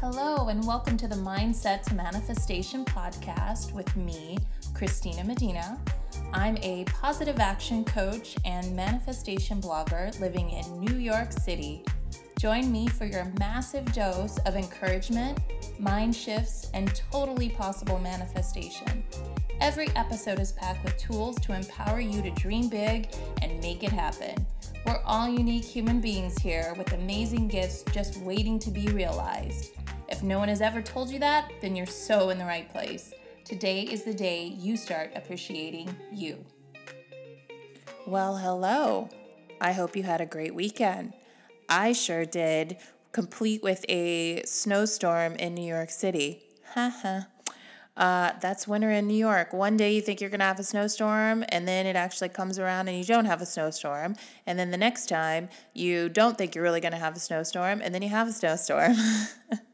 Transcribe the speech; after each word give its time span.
Hello, 0.00 0.46
and 0.46 0.64
welcome 0.64 0.96
to 0.96 1.08
the 1.08 1.16
Mindset 1.16 1.82
to 1.86 1.94
Manifestation 1.96 2.84
podcast 2.84 3.72
with 3.72 3.96
me, 3.96 4.38
Christina 4.72 5.24
Medina. 5.24 5.76
I'm 6.32 6.56
a 6.58 6.84
positive 6.84 7.40
action 7.40 7.84
coach 7.84 8.36
and 8.44 8.76
manifestation 8.76 9.60
blogger 9.60 10.16
living 10.20 10.50
in 10.50 10.78
New 10.78 10.98
York 10.98 11.32
City. 11.32 11.82
Join 12.38 12.70
me 12.70 12.86
for 12.86 13.06
your 13.06 13.24
massive 13.40 13.92
dose 13.92 14.38
of 14.46 14.54
encouragement, 14.54 15.40
mind 15.80 16.14
shifts, 16.14 16.70
and 16.74 16.94
totally 17.10 17.48
possible 17.48 17.98
manifestation. 17.98 19.02
Every 19.60 19.88
episode 19.96 20.38
is 20.38 20.52
packed 20.52 20.84
with 20.84 20.96
tools 20.96 21.40
to 21.40 21.56
empower 21.56 21.98
you 21.98 22.22
to 22.22 22.30
dream 22.30 22.68
big 22.68 23.08
and 23.42 23.60
make 23.60 23.82
it 23.82 23.90
happen. 23.90 24.46
We're 24.86 25.02
all 25.04 25.28
unique 25.28 25.64
human 25.64 26.00
beings 26.00 26.38
here 26.38 26.72
with 26.78 26.92
amazing 26.92 27.48
gifts 27.48 27.82
just 27.92 28.16
waiting 28.20 28.60
to 28.60 28.70
be 28.70 28.86
realized. 28.86 29.72
If 30.18 30.24
no 30.24 30.40
one 30.40 30.48
has 30.48 30.60
ever 30.60 30.82
told 30.82 31.10
you 31.10 31.20
that, 31.20 31.48
then 31.60 31.76
you're 31.76 31.86
so 31.86 32.30
in 32.30 32.38
the 32.38 32.44
right 32.44 32.68
place. 32.68 33.12
Today 33.44 33.82
is 33.82 34.02
the 34.02 34.12
day 34.12 34.46
you 34.46 34.76
start 34.76 35.12
appreciating 35.14 35.94
you. 36.12 36.44
Well, 38.04 38.36
hello. 38.36 39.10
I 39.60 39.70
hope 39.70 39.94
you 39.94 40.02
had 40.02 40.20
a 40.20 40.26
great 40.26 40.56
weekend. 40.56 41.12
I 41.68 41.92
sure 41.92 42.24
did, 42.24 42.78
complete 43.12 43.62
with 43.62 43.84
a 43.88 44.42
snowstorm 44.42 45.34
in 45.36 45.54
New 45.54 45.64
York 45.64 45.90
City. 45.90 46.42
Haha. 46.74 47.20
Uh, 47.96 48.32
that's 48.40 48.66
winter 48.66 48.90
in 48.90 49.06
New 49.06 49.14
York. 49.14 49.52
One 49.52 49.76
day 49.76 49.94
you 49.94 50.00
think 50.00 50.20
you're 50.20 50.30
going 50.30 50.40
to 50.40 50.46
have 50.46 50.58
a 50.58 50.64
snowstorm, 50.64 51.44
and 51.50 51.68
then 51.68 51.86
it 51.86 51.94
actually 51.94 52.30
comes 52.30 52.58
around 52.58 52.88
and 52.88 52.98
you 52.98 53.04
don't 53.04 53.26
have 53.26 53.40
a 53.40 53.46
snowstorm. 53.46 54.16
And 54.48 54.58
then 54.58 54.72
the 54.72 54.76
next 54.76 55.08
time 55.08 55.48
you 55.74 56.08
don't 56.08 56.36
think 56.36 56.56
you're 56.56 56.64
really 56.64 56.80
going 56.80 56.90
to 56.90 56.98
have 56.98 57.14
a 57.14 57.20
snowstorm, 57.20 57.80
and 57.80 57.94
then 57.94 58.02
you 58.02 58.08
have 58.08 58.26
a 58.26 58.32
snowstorm. 58.32 58.96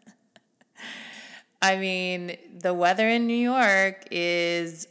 I 1.64 1.78
mean, 1.78 2.36
the 2.60 2.74
weather 2.74 3.08
in 3.08 3.26
New 3.26 3.32
York 3.32 4.04
is 4.10 4.86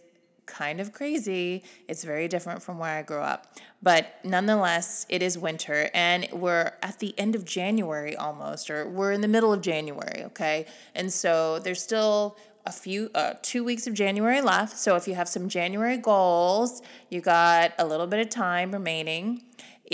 kind 0.47 0.81
of 0.81 0.91
crazy. 0.91 1.63
It's 1.87 2.03
very 2.03 2.27
different 2.27 2.63
from 2.63 2.79
where 2.79 2.97
I 2.97 3.03
grew 3.03 3.19
up. 3.19 3.55
But 3.83 4.15
nonetheless, 4.23 5.05
it 5.07 5.21
is 5.21 5.37
winter 5.37 5.91
and 5.93 6.27
we're 6.31 6.71
at 6.81 6.97
the 6.97 7.13
end 7.19 7.35
of 7.35 7.45
January 7.45 8.15
almost, 8.15 8.71
or 8.71 8.89
we're 8.89 9.11
in 9.11 9.21
the 9.21 9.27
middle 9.27 9.53
of 9.53 9.61
January, 9.61 10.23
okay? 10.23 10.65
And 10.95 11.13
so 11.13 11.59
there's 11.59 11.79
still 11.79 12.37
a 12.65 12.71
few 12.71 13.11
uh, 13.13 13.33
two 13.43 13.63
weeks 13.63 13.85
of 13.85 13.93
January 13.93 14.41
left. 14.41 14.75
So 14.75 14.95
if 14.95 15.07
you 15.07 15.13
have 15.13 15.29
some 15.29 15.49
January 15.49 15.97
goals, 15.97 16.81
you 17.09 17.21
got 17.21 17.73
a 17.77 17.85
little 17.85 18.07
bit 18.07 18.19
of 18.19 18.29
time 18.31 18.71
remaining. 18.71 19.43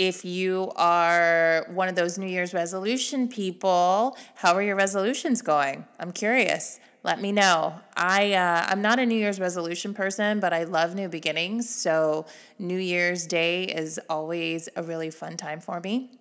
If 0.00 0.24
you 0.24 0.72
are 0.76 1.66
one 1.68 1.90
of 1.90 1.94
those 1.94 2.16
New 2.16 2.26
Year's 2.26 2.54
resolution 2.54 3.28
people, 3.28 4.16
how 4.34 4.54
are 4.54 4.62
your 4.62 4.74
resolutions 4.74 5.42
going? 5.42 5.84
I'm 5.98 6.10
curious. 6.10 6.80
Let 7.02 7.20
me 7.20 7.32
know. 7.32 7.78
I 7.94 8.32
uh, 8.32 8.64
I'm 8.66 8.80
not 8.80 8.98
a 8.98 9.04
New 9.04 9.18
Year's 9.18 9.38
resolution 9.38 9.92
person, 9.92 10.40
but 10.40 10.54
I 10.54 10.64
love 10.64 10.94
new 10.94 11.10
beginnings. 11.10 11.68
So 11.68 12.24
New 12.58 12.78
Year's 12.78 13.26
Day 13.26 13.64
is 13.64 14.00
always 14.08 14.70
a 14.74 14.82
really 14.82 15.10
fun 15.10 15.36
time 15.36 15.60
for 15.60 15.80
me. 15.80 16.12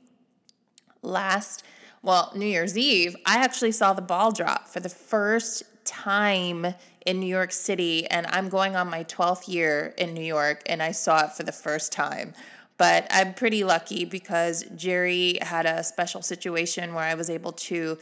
Last, 1.01 1.63
well, 2.01 2.33
New 2.35 2.47
Year's 2.47 2.77
Eve, 2.77 3.15
I 3.25 3.37
actually 3.37 3.71
saw 3.71 3.93
the 3.93 4.01
ball 4.01 4.33
drop 4.33 4.67
for 4.67 4.81
the 4.81 4.89
first 4.89 5.63
time 5.85 6.75
in 7.05 7.21
New 7.21 7.27
York 7.27 7.53
City, 7.53 8.07
and 8.07 8.27
I'm 8.27 8.49
going 8.49 8.75
on 8.75 8.89
my 8.89 9.05
12th 9.05 9.47
year 9.47 9.93
in 9.97 10.13
New 10.13 10.23
York, 10.23 10.63
and 10.65 10.83
I 10.83 10.91
saw 10.91 11.23
it 11.23 11.31
for 11.31 11.43
the 11.43 11.53
first 11.53 11.93
time. 11.93 12.33
But 12.79 13.05
I'm 13.11 13.35
pretty 13.35 13.63
lucky 13.63 14.05
because 14.05 14.63
Jerry 14.75 15.37
had 15.41 15.67
a 15.67 15.83
special 15.83 16.23
situation 16.23 16.95
where 16.95 17.03
I 17.03 17.13
was 17.13 17.29
able 17.29 17.51
to 17.51 17.99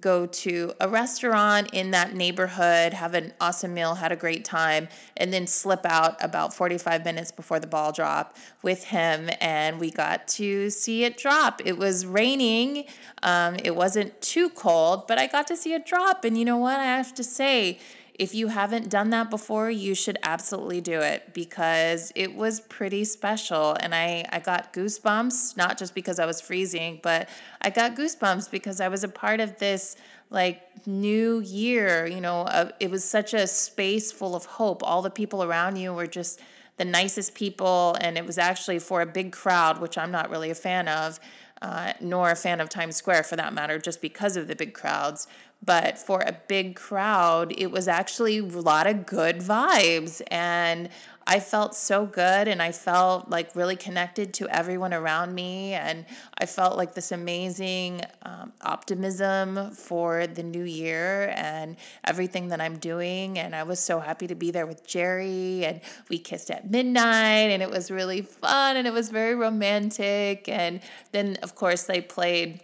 go 0.00 0.26
to 0.26 0.72
a 0.80 0.88
restaurant 0.88 1.70
in 1.72 1.92
that 1.92 2.12
neighborhood, 2.12 2.92
have 2.92 3.14
an 3.14 3.32
awesome 3.40 3.72
meal, 3.72 3.94
had 3.94 4.10
a 4.10 4.16
great 4.16 4.44
time, 4.44 4.88
and 5.16 5.32
then 5.32 5.46
slip 5.46 5.86
out 5.86 6.16
about 6.24 6.52
45 6.52 7.04
minutes 7.04 7.30
before 7.30 7.60
the 7.60 7.68
ball 7.68 7.92
drop 7.92 8.36
with 8.62 8.82
him. 8.84 9.30
And 9.40 9.78
we 9.78 9.92
got 9.92 10.26
to 10.28 10.70
see 10.70 11.04
it 11.04 11.16
drop. 11.16 11.62
It 11.64 11.78
was 11.78 12.04
raining, 12.04 12.86
um, 13.22 13.56
it 13.62 13.76
wasn't 13.76 14.20
too 14.20 14.50
cold, 14.50 15.06
but 15.06 15.18
I 15.18 15.28
got 15.28 15.46
to 15.48 15.56
see 15.56 15.72
it 15.72 15.86
drop. 15.86 16.24
And 16.24 16.36
you 16.36 16.44
know 16.44 16.58
what? 16.58 16.80
I 16.80 16.84
have 16.84 17.14
to 17.14 17.24
say, 17.24 17.78
if 18.18 18.34
you 18.34 18.48
haven't 18.48 18.88
done 18.88 19.10
that 19.10 19.28
before, 19.28 19.70
you 19.70 19.94
should 19.94 20.16
absolutely 20.22 20.80
do 20.80 21.00
it 21.00 21.34
because 21.34 22.12
it 22.14 22.34
was 22.34 22.60
pretty 22.60 23.04
special. 23.04 23.76
And 23.78 23.94
I, 23.94 24.24
I 24.30 24.40
got 24.40 24.72
goosebumps, 24.72 25.56
not 25.56 25.76
just 25.76 25.94
because 25.94 26.18
I 26.18 26.24
was 26.24 26.40
freezing, 26.40 27.00
but 27.02 27.28
I 27.60 27.70
got 27.70 27.94
goosebumps 27.94 28.50
because 28.50 28.80
I 28.80 28.88
was 28.88 29.04
a 29.04 29.08
part 29.08 29.40
of 29.40 29.58
this 29.58 29.96
like 30.30 30.62
new 30.86 31.40
year. 31.40 32.06
You 32.06 32.20
know, 32.22 32.42
uh, 32.42 32.70
it 32.80 32.90
was 32.90 33.04
such 33.04 33.34
a 33.34 33.46
space 33.46 34.12
full 34.12 34.34
of 34.34 34.46
hope. 34.46 34.82
All 34.82 35.02
the 35.02 35.10
people 35.10 35.42
around 35.42 35.76
you 35.76 35.92
were 35.92 36.06
just 36.06 36.40
the 36.78 36.86
nicest 36.86 37.34
people. 37.34 37.96
And 38.00 38.16
it 38.16 38.26
was 38.26 38.38
actually 38.38 38.78
for 38.78 39.02
a 39.02 39.06
big 39.06 39.32
crowd, 39.32 39.80
which 39.80 39.98
I'm 39.98 40.10
not 40.10 40.30
really 40.30 40.50
a 40.50 40.54
fan 40.54 40.88
of. 40.88 41.20
Uh, 41.62 41.94
nor 42.02 42.30
a 42.30 42.36
fan 42.36 42.60
of 42.60 42.68
Times 42.68 42.96
Square 42.96 43.22
for 43.22 43.34
that 43.36 43.54
matter, 43.54 43.78
just 43.78 44.02
because 44.02 44.36
of 44.36 44.46
the 44.46 44.54
big 44.54 44.74
crowds. 44.74 45.26
But 45.64 45.98
for 45.98 46.20
a 46.20 46.38
big 46.46 46.76
crowd, 46.76 47.52
it 47.56 47.70
was 47.70 47.88
actually 47.88 48.38
a 48.38 48.44
lot 48.44 48.86
of 48.86 49.04
good 49.04 49.38
vibes. 49.38 50.22
And 50.30 50.88
I 51.28 51.40
felt 51.40 51.74
so 51.74 52.06
good 52.06 52.46
and 52.46 52.62
I 52.62 52.70
felt 52.70 53.28
like 53.28 53.56
really 53.56 53.74
connected 53.74 54.32
to 54.34 54.48
everyone 54.48 54.94
around 54.94 55.34
me. 55.34 55.72
And 55.72 56.06
I 56.38 56.46
felt 56.46 56.76
like 56.76 56.94
this 56.94 57.10
amazing 57.10 58.02
um, 58.22 58.52
optimism 58.60 59.72
for 59.72 60.28
the 60.28 60.44
new 60.44 60.62
year 60.62 61.34
and 61.34 61.76
everything 62.04 62.48
that 62.48 62.60
I'm 62.60 62.78
doing. 62.78 63.40
And 63.40 63.56
I 63.56 63.64
was 63.64 63.80
so 63.80 63.98
happy 63.98 64.28
to 64.28 64.36
be 64.36 64.52
there 64.52 64.66
with 64.66 64.86
Jerry. 64.86 65.64
And 65.64 65.80
we 66.08 66.18
kissed 66.18 66.48
at 66.48 66.70
midnight 66.70 67.50
and 67.50 67.60
it 67.60 67.70
was 67.70 67.90
really 67.90 68.22
fun 68.22 68.76
and 68.76 68.86
it 68.86 68.92
was 68.92 69.08
very 69.08 69.34
romantic. 69.34 70.48
And 70.48 70.80
then, 71.10 71.38
of 71.42 71.56
course, 71.56 71.84
they 71.84 72.00
played 72.00 72.60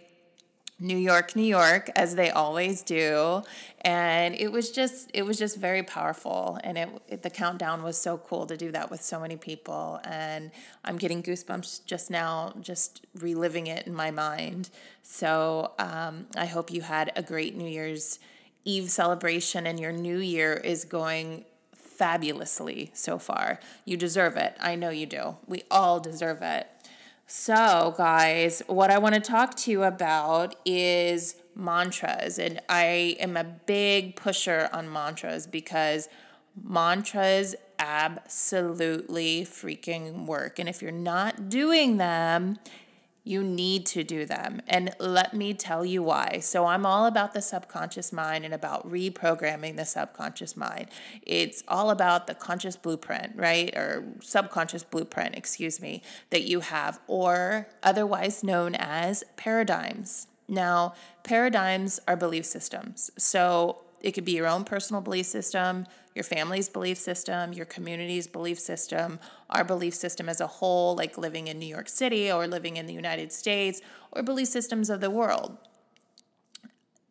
New 0.79 0.97
York, 0.97 1.35
New 1.35 1.43
York, 1.43 1.89
as 1.95 2.15
they 2.15 2.29
always 2.29 2.81
do, 2.81 3.43
and 3.81 4.35
it 4.35 4.51
was 4.51 4.71
just 4.71 5.09
it 5.13 5.23
was 5.23 5.37
just 5.37 5.57
very 5.57 5.83
powerful, 5.83 6.59
and 6.63 6.77
it, 6.77 6.89
it, 7.07 7.21
the 7.21 7.29
countdown 7.29 7.83
was 7.83 7.97
so 7.97 8.17
cool 8.17 8.45
to 8.47 8.57
do 8.57 8.71
that 8.71 8.89
with 8.89 9.01
so 9.01 9.19
many 9.19 9.37
people, 9.37 9.99
and 10.03 10.51
I'm 10.83 10.97
getting 10.97 11.21
goosebumps 11.21 11.85
just 11.85 12.09
now, 12.09 12.53
just 12.59 13.05
reliving 13.19 13.67
it 13.67 13.87
in 13.87 13.93
my 13.93 14.11
mind. 14.11 14.69
So 15.03 15.71
um, 15.79 16.27
I 16.35 16.47
hope 16.47 16.71
you 16.71 16.81
had 16.81 17.11
a 17.15 17.21
great 17.21 17.55
New 17.55 17.69
Year's 17.69 18.19
Eve 18.65 18.89
celebration, 18.89 19.67
and 19.67 19.79
your 19.79 19.91
New 19.91 20.17
Year 20.17 20.53
is 20.53 20.85
going 20.85 21.45
fabulously 21.75 22.91
so 22.93 23.19
far. 23.19 23.59
You 23.85 23.97
deserve 23.97 24.35
it. 24.37 24.57
I 24.59 24.75
know 24.75 24.89
you 24.89 25.05
do. 25.05 25.37
We 25.47 25.63
all 25.69 25.99
deserve 25.99 26.41
it. 26.41 26.67
So, 27.25 27.93
guys, 27.97 28.61
what 28.67 28.91
I 28.91 28.97
want 28.97 29.15
to 29.15 29.21
talk 29.21 29.55
to 29.55 29.71
you 29.71 29.83
about 29.83 30.55
is 30.65 31.35
mantras. 31.55 32.37
And 32.37 32.59
I 32.67 33.15
am 33.19 33.37
a 33.37 33.43
big 33.43 34.15
pusher 34.15 34.69
on 34.73 34.91
mantras 34.91 35.47
because 35.47 36.09
mantras 36.61 37.55
absolutely 37.79 39.45
freaking 39.45 40.25
work. 40.25 40.59
And 40.59 40.67
if 40.67 40.81
you're 40.81 40.91
not 40.91 41.49
doing 41.49 41.97
them, 41.97 42.57
you 43.23 43.43
need 43.43 43.85
to 43.85 44.03
do 44.03 44.25
them. 44.25 44.61
And 44.67 44.93
let 44.99 45.33
me 45.33 45.53
tell 45.53 45.85
you 45.85 46.03
why. 46.03 46.39
So, 46.39 46.65
I'm 46.65 46.85
all 46.85 47.05
about 47.05 47.33
the 47.33 47.41
subconscious 47.41 48.11
mind 48.11 48.45
and 48.45 48.53
about 48.53 48.89
reprogramming 48.89 49.77
the 49.77 49.85
subconscious 49.85 50.57
mind. 50.57 50.87
It's 51.21 51.63
all 51.67 51.89
about 51.89 52.27
the 52.27 52.35
conscious 52.35 52.75
blueprint, 52.75 53.33
right? 53.35 53.75
Or 53.75 54.03
subconscious 54.21 54.83
blueprint, 54.83 55.35
excuse 55.35 55.79
me, 55.79 56.01
that 56.31 56.43
you 56.43 56.59
have, 56.59 56.99
or 57.07 57.67
otherwise 57.81 58.43
known 58.43 58.75
as 58.75 59.23
paradigms. 59.37 60.27
Now, 60.47 60.93
paradigms 61.23 61.99
are 62.07 62.17
belief 62.17 62.45
systems. 62.45 63.09
So, 63.17 63.82
it 64.03 64.11
could 64.11 64.25
be 64.25 64.33
your 64.33 64.47
own 64.47 64.65
personal 64.65 65.01
belief 65.01 65.25
system, 65.25 65.87
your 66.13 66.23
family's 66.23 66.69
belief 66.69 66.97
system, 66.97 67.53
your 67.53 67.65
community's 67.65 68.27
belief 68.27 68.59
system, 68.59 69.19
our 69.49 69.63
belief 69.63 69.93
system 69.93 70.27
as 70.27 70.41
a 70.41 70.47
whole, 70.47 70.95
like 70.95 71.17
living 71.17 71.47
in 71.47 71.57
New 71.57 71.65
York 71.65 71.87
City 71.89 72.29
or 72.29 72.45
living 72.45 72.75
in 72.75 72.85
the 72.85 72.93
United 72.93 73.31
States, 73.31 73.81
or 74.11 74.21
belief 74.21 74.49
systems 74.49 74.89
of 74.89 74.99
the 74.99 75.09
world. 75.09 75.57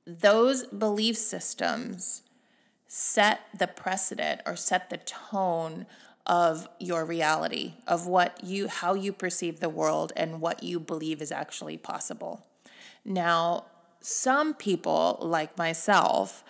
Those 0.07 0.67
belief 0.67 1.17
systems 1.17 2.23
set 2.87 3.41
the 3.59 3.67
precedent 3.67 4.43
or 4.45 4.55
set 4.55 4.91
the 4.91 4.99
tone 4.99 5.87
of 6.27 6.69
your 6.79 7.05
reality, 7.05 7.75
of 7.89 8.07
what 8.07 8.45
you 8.45 8.69
how 8.69 8.95
you 8.95 9.13
perceive 9.13 9.59
the 9.61 9.69
world 9.69 10.13
and 10.15 10.41
what 10.41 10.63
you 10.63 10.79
believe 10.79 11.23
is 11.23 11.33
actually 11.33 11.79
possible. 11.79 12.47
Now, 13.05 13.65
some 14.01 14.55
people 14.55 15.19
like 15.21 15.57
myself 15.57 16.45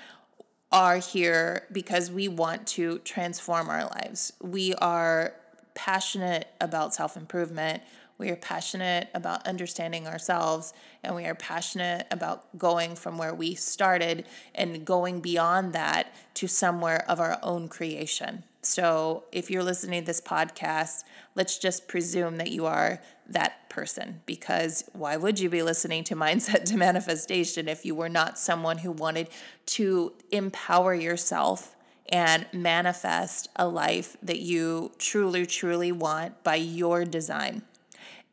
are 0.72 0.98
here 0.98 1.66
because 1.70 2.10
we 2.10 2.28
want 2.28 2.66
to 2.66 2.98
transform 3.00 3.68
our 3.68 3.84
lives. 3.84 4.32
We 4.40 4.74
are 4.74 5.34
passionate 5.74 6.48
about 6.60 6.94
self 6.94 7.16
improvement. 7.16 7.82
We 8.18 8.30
are 8.30 8.36
passionate 8.36 9.08
about 9.14 9.46
understanding 9.46 10.06
ourselves 10.06 10.72
and 11.02 11.16
we 11.16 11.24
are 11.24 11.34
passionate 11.34 12.06
about 12.10 12.56
going 12.56 12.94
from 12.94 13.18
where 13.18 13.34
we 13.34 13.54
started 13.54 14.26
and 14.54 14.84
going 14.84 15.20
beyond 15.20 15.72
that 15.72 16.14
to 16.34 16.46
somewhere 16.46 17.04
of 17.10 17.18
our 17.18 17.38
own 17.42 17.68
creation. 17.68 18.44
So 18.64 19.24
if 19.32 19.50
you're 19.50 19.64
listening 19.64 20.02
to 20.02 20.06
this 20.06 20.20
podcast, 20.20 21.02
let's 21.34 21.58
just 21.58 21.88
presume 21.88 22.36
that 22.36 22.52
you 22.52 22.66
are 22.66 23.00
that 23.28 23.68
person 23.68 24.20
because 24.24 24.84
why 24.92 25.16
would 25.16 25.40
you 25.40 25.50
be 25.50 25.62
listening 25.62 26.04
to 26.04 26.16
Mindset 26.16 26.64
to 26.66 26.76
Manifestation 26.76 27.68
if 27.68 27.84
you 27.84 27.96
were 27.96 28.08
not 28.08 28.38
someone 28.38 28.78
who 28.78 28.92
wanted 28.92 29.28
to 29.66 30.12
empower 30.30 30.94
yourself 30.94 31.74
and 32.08 32.46
manifest 32.52 33.48
a 33.56 33.66
life 33.66 34.16
that 34.22 34.38
you 34.38 34.92
truly, 34.96 35.44
truly 35.44 35.90
want 35.90 36.44
by 36.44 36.54
your 36.54 37.04
design? 37.04 37.62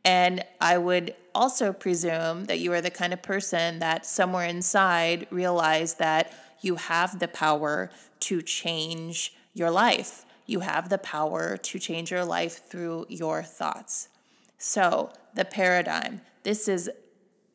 And 0.05 0.45
I 0.61 0.77
would 0.77 1.15
also 1.33 1.73
presume 1.73 2.45
that 2.45 2.59
you 2.59 2.71
are 2.73 2.81
the 2.81 2.91
kind 2.91 3.13
of 3.13 3.23
person 3.23 3.79
that 3.79 4.05
somewhere 4.05 4.45
inside 4.45 5.25
realized 5.31 5.97
that 5.97 6.31
you 6.61 6.75
have 6.75 7.17
the 7.17 7.27
power 7.27 7.89
to 8.21 8.41
change 8.41 9.33
your 9.59 9.69
life. 9.69 10.25
You 10.45 10.61
have 10.61 10.89
the 10.89 10.97
power 10.97 11.57
to 11.57 11.79
change 11.79 12.09
your 12.09 12.25
life 12.25 12.67
through 12.67 13.05
your 13.09 13.43
thoughts. 13.43 14.09
So, 14.57 15.11
the 15.35 15.45
paradigm 15.45 16.21
this 16.43 16.67
is 16.67 16.89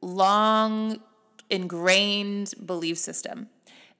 long 0.00 1.00
ingrained 1.50 2.54
belief 2.64 2.98
system 2.98 3.48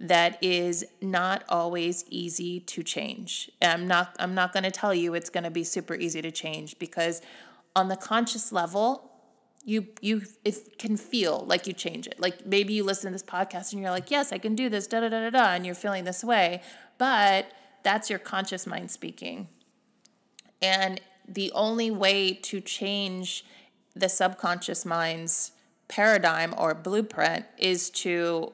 that 0.00 0.42
is 0.42 0.84
not 1.00 1.44
always 1.48 2.04
easy 2.10 2.60
to 2.60 2.82
change. 2.82 3.50
I'm 3.62 3.86
not 3.86 4.14
I'm 4.18 4.34
not 4.34 4.52
going 4.52 4.64
to 4.64 4.70
tell 4.70 4.94
you 4.94 5.14
it's 5.14 5.30
going 5.30 5.44
to 5.44 5.50
be 5.50 5.64
super 5.64 5.94
easy 5.94 6.20
to 6.22 6.30
change 6.30 6.78
because 6.78 7.22
on 7.76 7.88
the 7.88 7.96
conscious 7.96 8.52
level, 8.52 9.10
you 9.64 9.86
you 10.00 10.22
it 10.44 10.78
can 10.78 10.96
feel 10.96 11.44
like 11.46 11.66
you 11.66 11.72
change 11.72 12.06
it. 12.06 12.20
Like 12.20 12.44
maybe 12.46 12.74
you 12.74 12.84
listen 12.84 13.10
to 13.10 13.12
this 13.12 13.22
podcast 13.22 13.72
and 13.72 13.80
you're 13.80 13.90
like, 13.90 14.10
"Yes, 14.10 14.32
I 14.32 14.38
can 14.38 14.54
do 14.54 14.68
this." 14.68 14.86
Da 14.86 15.00
da 15.00 15.08
da 15.08 15.20
da 15.20 15.30
da, 15.30 15.54
and 15.54 15.64
you're 15.64 15.74
feeling 15.74 16.04
this 16.04 16.22
way, 16.22 16.60
but 16.98 17.46
that's 17.84 18.10
your 18.10 18.18
conscious 18.18 18.66
mind 18.66 18.90
speaking. 18.90 19.48
And 20.60 21.00
the 21.28 21.52
only 21.52 21.90
way 21.90 22.32
to 22.32 22.60
change 22.60 23.44
the 23.94 24.08
subconscious 24.08 24.84
mind's 24.84 25.52
paradigm 25.86 26.54
or 26.58 26.74
blueprint 26.74 27.44
is 27.58 27.90
to 27.90 28.52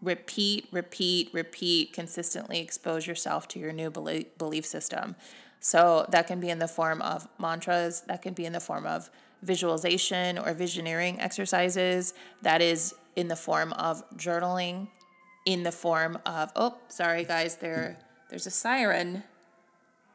repeat, 0.00 0.68
repeat, 0.70 1.30
repeat, 1.32 1.92
consistently 1.92 2.60
expose 2.60 3.06
yourself 3.06 3.48
to 3.48 3.58
your 3.58 3.72
new 3.72 3.90
belief 3.90 4.64
system. 4.64 5.16
So 5.60 6.06
that 6.10 6.26
can 6.26 6.40
be 6.40 6.50
in 6.50 6.58
the 6.58 6.68
form 6.68 7.00
of 7.02 7.26
mantras, 7.38 8.02
that 8.02 8.22
can 8.22 8.34
be 8.34 8.44
in 8.44 8.52
the 8.52 8.60
form 8.60 8.86
of 8.86 9.10
visualization 9.42 10.38
or 10.38 10.54
visioneering 10.54 11.18
exercises, 11.18 12.14
that 12.42 12.60
is 12.60 12.94
in 13.16 13.28
the 13.28 13.36
form 13.36 13.72
of 13.74 14.02
journaling, 14.16 14.88
in 15.46 15.62
the 15.62 15.72
form 15.72 16.18
of, 16.26 16.52
oh, 16.54 16.78
sorry 16.88 17.24
guys, 17.24 17.56
there 17.56 17.98
there's 18.28 18.46
a 18.46 18.50
siren 18.50 19.24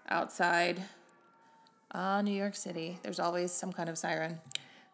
outside. 0.09 0.83
Ah, 1.91 2.21
New 2.21 2.33
York 2.33 2.55
City. 2.55 2.99
There's 3.03 3.19
always 3.19 3.51
some 3.51 3.71
kind 3.71 3.89
of 3.89 3.97
siren. 3.97 4.39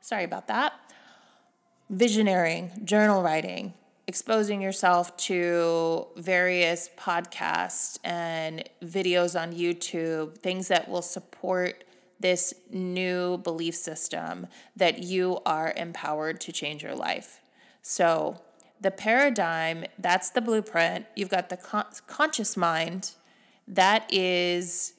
Sorry 0.01 0.23
about 0.23 0.47
that. 0.47 0.73
Visioneering, 1.91 2.83
journal 2.83 3.21
writing, 3.21 3.73
exposing 4.07 4.61
yourself 4.61 5.15
to 5.17 6.07
various 6.15 6.89
podcasts 6.97 7.97
and 8.03 8.63
videos 8.83 9.39
on 9.39 9.53
YouTube, 9.53 10.37
things 10.37 10.67
that 10.67 10.87
will 10.87 11.01
support 11.01 11.83
this 12.19 12.53
new 12.71 13.37
belief 13.39 13.75
system 13.75 14.47
that 14.75 15.03
you 15.03 15.39
are 15.45 15.73
empowered 15.75 16.39
to 16.41 16.51
change 16.51 16.81
your 16.81 16.95
life. 16.95 17.41
So, 17.81 18.41
the 18.81 18.91
paradigm, 18.91 19.85
that's 19.97 20.29
the 20.29 20.41
blueprint. 20.41 21.05
You've 21.15 21.29
got 21.29 21.49
the 21.49 21.57
con- 21.57 21.85
conscious 22.07 22.55
mind, 22.55 23.11
that 23.67 24.11
is 24.13 24.93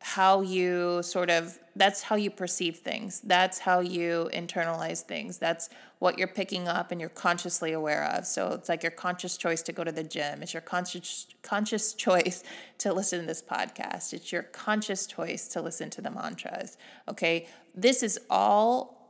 how 0.00 0.42
you 0.42 1.02
sort 1.02 1.30
of 1.30 1.58
that's 1.76 2.02
how 2.02 2.14
you 2.14 2.30
perceive 2.30 2.76
things. 2.76 3.20
That's 3.20 3.58
how 3.58 3.80
you 3.80 4.30
internalize 4.32 5.00
things. 5.00 5.38
That's 5.38 5.70
what 5.98 6.18
you're 6.18 6.28
picking 6.28 6.68
up 6.68 6.92
and 6.92 7.00
you're 7.00 7.10
consciously 7.10 7.72
aware 7.72 8.04
of. 8.04 8.26
So 8.26 8.52
it's 8.52 8.68
like 8.68 8.82
your 8.82 8.92
conscious 8.92 9.36
choice 9.36 9.62
to 9.62 9.72
go 9.72 9.82
to 9.82 9.90
the 9.90 10.04
gym. 10.04 10.42
It's 10.42 10.52
your 10.52 10.60
conscious 10.60 11.26
conscious 11.42 11.94
choice 12.06 12.44
to 12.78 12.92
listen 12.92 13.20
to 13.20 13.26
this 13.26 13.42
podcast. 13.42 14.12
It's 14.12 14.30
your 14.30 14.42
conscious 14.42 15.06
choice 15.06 15.48
to 15.48 15.62
listen 15.62 15.90
to 15.90 16.02
the 16.02 16.10
mantras. 16.10 16.76
Okay? 17.08 17.48
This 17.74 18.02
is 18.02 18.20
all 18.28 19.03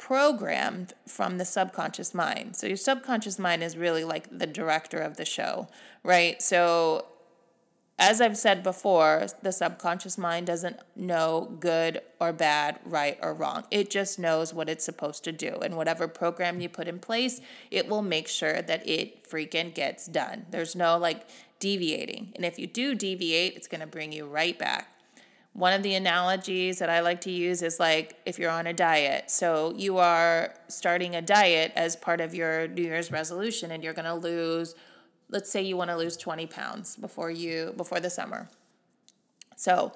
programmed 0.00 0.94
from 1.06 1.36
the 1.36 1.44
subconscious 1.44 2.14
mind 2.14 2.56
so 2.56 2.66
your 2.66 2.76
subconscious 2.76 3.38
mind 3.38 3.62
is 3.62 3.76
really 3.76 4.02
like 4.02 4.26
the 4.36 4.46
director 4.46 4.98
of 4.98 5.18
the 5.18 5.26
show 5.26 5.68
right 6.02 6.40
so 6.40 7.04
as 8.00 8.22
I've 8.22 8.38
said 8.38 8.62
before, 8.62 9.26
the 9.42 9.52
subconscious 9.52 10.16
mind 10.16 10.46
doesn't 10.46 10.78
know 10.96 11.54
good 11.60 12.00
or 12.18 12.32
bad, 12.32 12.80
right 12.82 13.18
or 13.22 13.34
wrong. 13.34 13.64
It 13.70 13.90
just 13.90 14.18
knows 14.18 14.54
what 14.54 14.70
it's 14.70 14.86
supposed 14.86 15.22
to 15.24 15.32
do. 15.32 15.58
And 15.62 15.76
whatever 15.76 16.08
program 16.08 16.62
you 16.62 16.70
put 16.70 16.88
in 16.88 16.98
place, 16.98 17.42
it 17.70 17.90
will 17.90 18.00
make 18.00 18.26
sure 18.26 18.62
that 18.62 18.88
it 18.88 19.28
freaking 19.28 19.74
gets 19.74 20.06
done. 20.06 20.46
There's 20.50 20.74
no 20.74 20.96
like 20.96 21.28
deviating. 21.58 22.32
And 22.34 22.46
if 22.46 22.58
you 22.58 22.66
do 22.66 22.94
deviate, 22.94 23.54
it's 23.54 23.68
going 23.68 23.82
to 23.82 23.86
bring 23.86 24.12
you 24.12 24.24
right 24.24 24.58
back. 24.58 24.88
One 25.52 25.72
of 25.72 25.82
the 25.82 25.94
analogies 25.94 26.78
that 26.78 26.88
I 26.88 27.00
like 27.00 27.22
to 27.22 27.30
use 27.30 27.62
is 27.62 27.80
like 27.80 28.16
if 28.24 28.38
you're 28.38 28.50
on 28.50 28.66
a 28.66 28.72
diet. 28.72 29.30
So 29.30 29.74
you 29.76 29.98
are 29.98 30.54
starting 30.68 31.16
a 31.16 31.22
diet 31.22 31.72
as 31.74 31.96
part 31.96 32.20
of 32.20 32.34
your 32.34 32.68
New 32.68 32.82
Year's 32.82 33.10
resolution 33.10 33.70
and 33.72 33.82
you're 33.82 33.92
going 33.94 34.04
to 34.04 34.14
lose 34.14 34.74
let's 35.30 35.50
say 35.50 35.62
you 35.62 35.76
want 35.76 35.90
to 35.90 35.96
lose 35.96 36.16
20 36.16 36.46
pounds 36.46 36.96
before 36.96 37.30
you 37.30 37.72
before 37.76 38.00
the 38.00 38.10
summer. 38.10 38.48
So 39.56 39.92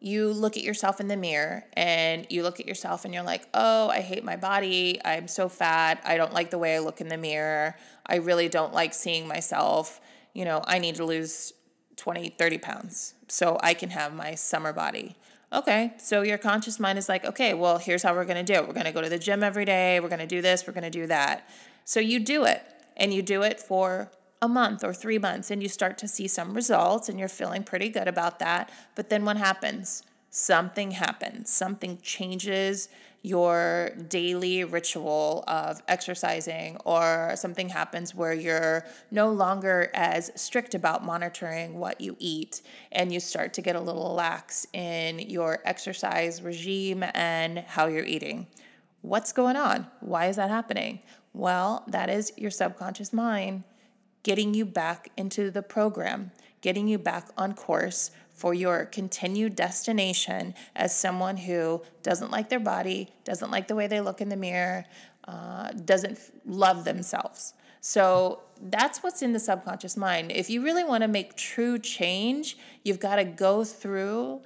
you 0.00 0.32
look 0.32 0.56
at 0.56 0.62
yourself 0.62 1.00
in 1.00 1.08
the 1.08 1.16
mirror 1.16 1.64
and 1.72 2.26
you 2.28 2.42
look 2.42 2.60
at 2.60 2.66
yourself 2.66 3.04
and 3.04 3.14
you're 3.14 3.22
like 3.22 3.48
oh 3.54 3.88
i 3.88 4.00
hate 4.00 4.24
my 4.24 4.36
body. 4.36 5.00
I'm 5.04 5.28
so 5.28 5.48
fat. 5.48 6.00
I 6.04 6.16
don't 6.16 6.32
like 6.32 6.50
the 6.50 6.58
way 6.58 6.76
i 6.76 6.78
look 6.78 7.00
in 7.00 7.08
the 7.08 7.18
mirror. 7.18 7.76
I 8.06 8.16
really 8.16 8.48
don't 8.48 8.72
like 8.72 8.94
seeing 8.94 9.26
myself. 9.26 10.00
You 10.32 10.44
know 10.44 10.62
i 10.66 10.78
need 10.78 10.96
to 10.96 11.04
lose 11.04 11.52
20 11.96 12.30
30 12.30 12.58
pounds 12.58 13.14
so 13.28 13.58
i 13.62 13.74
can 13.74 13.90
have 13.90 14.14
my 14.14 14.34
summer 14.34 14.72
body 14.72 15.16
okay 15.52 15.92
so 15.98 16.22
your 16.22 16.38
conscious 16.38 16.80
mind 16.80 16.98
is 16.98 17.08
like 17.08 17.24
okay 17.24 17.54
well 17.54 17.78
here's 17.78 18.02
how 18.02 18.14
we're 18.14 18.24
to 18.36 18.42
do 18.42 18.54
it 18.54 18.66
we're 18.66 18.74
to 18.86 18.92
go 18.92 19.02
to 19.02 19.08
the 19.08 19.18
gym 19.18 19.42
every 19.42 19.64
day 19.64 20.00
we're 20.00 20.08
to 20.18 20.26
do 20.26 20.42
this 20.42 20.66
we're 20.66 20.72
to 20.82 20.90
do 20.90 21.06
that 21.06 21.48
so 21.84 22.00
you 22.00 22.18
do 22.18 22.44
it 22.44 22.62
and 22.96 23.12
you 23.12 23.22
do 23.22 23.42
it 23.42 23.60
for 23.60 24.10
a 24.44 24.48
month 24.48 24.84
or 24.84 24.92
three 24.92 25.18
months 25.18 25.50
and 25.50 25.62
you 25.62 25.68
start 25.68 25.98
to 25.98 26.06
see 26.06 26.28
some 26.28 26.54
results 26.54 27.08
and 27.08 27.18
you're 27.18 27.28
feeling 27.28 27.64
pretty 27.64 27.88
good 27.88 28.06
about 28.06 28.38
that. 28.38 28.70
But 28.94 29.08
then 29.08 29.24
what 29.24 29.38
happens? 29.38 30.02
Something 30.30 30.92
happens, 30.92 31.50
something 31.50 31.98
changes 32.02 32.88
your 33.24 33.88
daily 34.08 34.64
ritual 34.64 35.42
of 35.48 35.82
exercising, 35.88 36.76
or 36.84 37.32
something 37.36 37.70
happens 37.70 38.14
where 38.14 38.34
you're 38.34 38.84
no 39.10 39.30
longer 39.30 39.90
as 39.94 40.30
strict 40.36 40.74
about 40.74 41.02
monitoring 41.02 41.78
what 41.78 42.02
you 42.02 42.14
eat 42.18 42.60
and 42.92 43.14
you 43.14 43.18
start 43.18 43.54
to 43.54 43.62
get 43.62 43.76
a 43.76 43.80
little 43.80 44.12
lax 44.12 44.66
in 44.74 45.18
your 45.18 45.60
exercise 45.64 46.42
regime 46.42 47.02
and 47.14 47.60
how 47.60 47.86
you're 47.86 48.04
eating. 48.04 48.46
What's 49.00 49.32
going 49.32 49.56
on? 49.56 49.86
Why 50.00 50.26
is 50.26 50.36
that 50.36 50.50
happening? 50.50 51.00
Well, 51.32 51.82
that 51.88 52.10
is 52.10 52.30
your 52.36 52.50
subconscious 52.50 53.10
mind 53.10 53.64
getting 54.22 54.52
you 54.52 54.66
back 54.66 55.10
into 55.16 55.50
the 55.50 55.62
program, 55.62 56.30
getting 56.60 56.88
you 56.88 56.98
back 56.98 57.28
on 57.38 57.54
course 57.54 58.10
for 58.34 58.52
your 58.52 58.84
continued 58.84 59.54
destination 59.54 60.54
as 60.74 60.94
someone 60.94 61.36
who 61.36 61.82
doesn't 62.02 62.30
like 62.30 62.48
their 62.48 62.60
body, 62.60 63.08
doesn't 63.24 63.50
like 63.50 63.68
the 63.68 63.76
way 63.76 63.86
they 63.86 64.00
look 64.00 64.20
in 64.20 64.28
the 64.28 64.36
mirror, 64.36 64.84
uh, 65.26 65.70
doesn't 65.70 66.18
love 66.44 66.84
themselves. 66.84 67.54
So 67.80 68.40
that's 68.60 69.02
what's 69.02 69.22
in 69.22 69.32
the 69.32 69.40
subconscious 69.40 69.96
mind. 69.96 70.32
If 70.32 70.50
you 70.50 70.62
really 70.62 70.84
want 70.84 71.02
to 71.02 71.08
make 71.08 71.36
true 71.36 71.78
change, 71.78 72.58
you've 72.82 73.00
got 73.00 73.16
to 73.16 73.24
go 73.24 73.62
through 73.62 74.40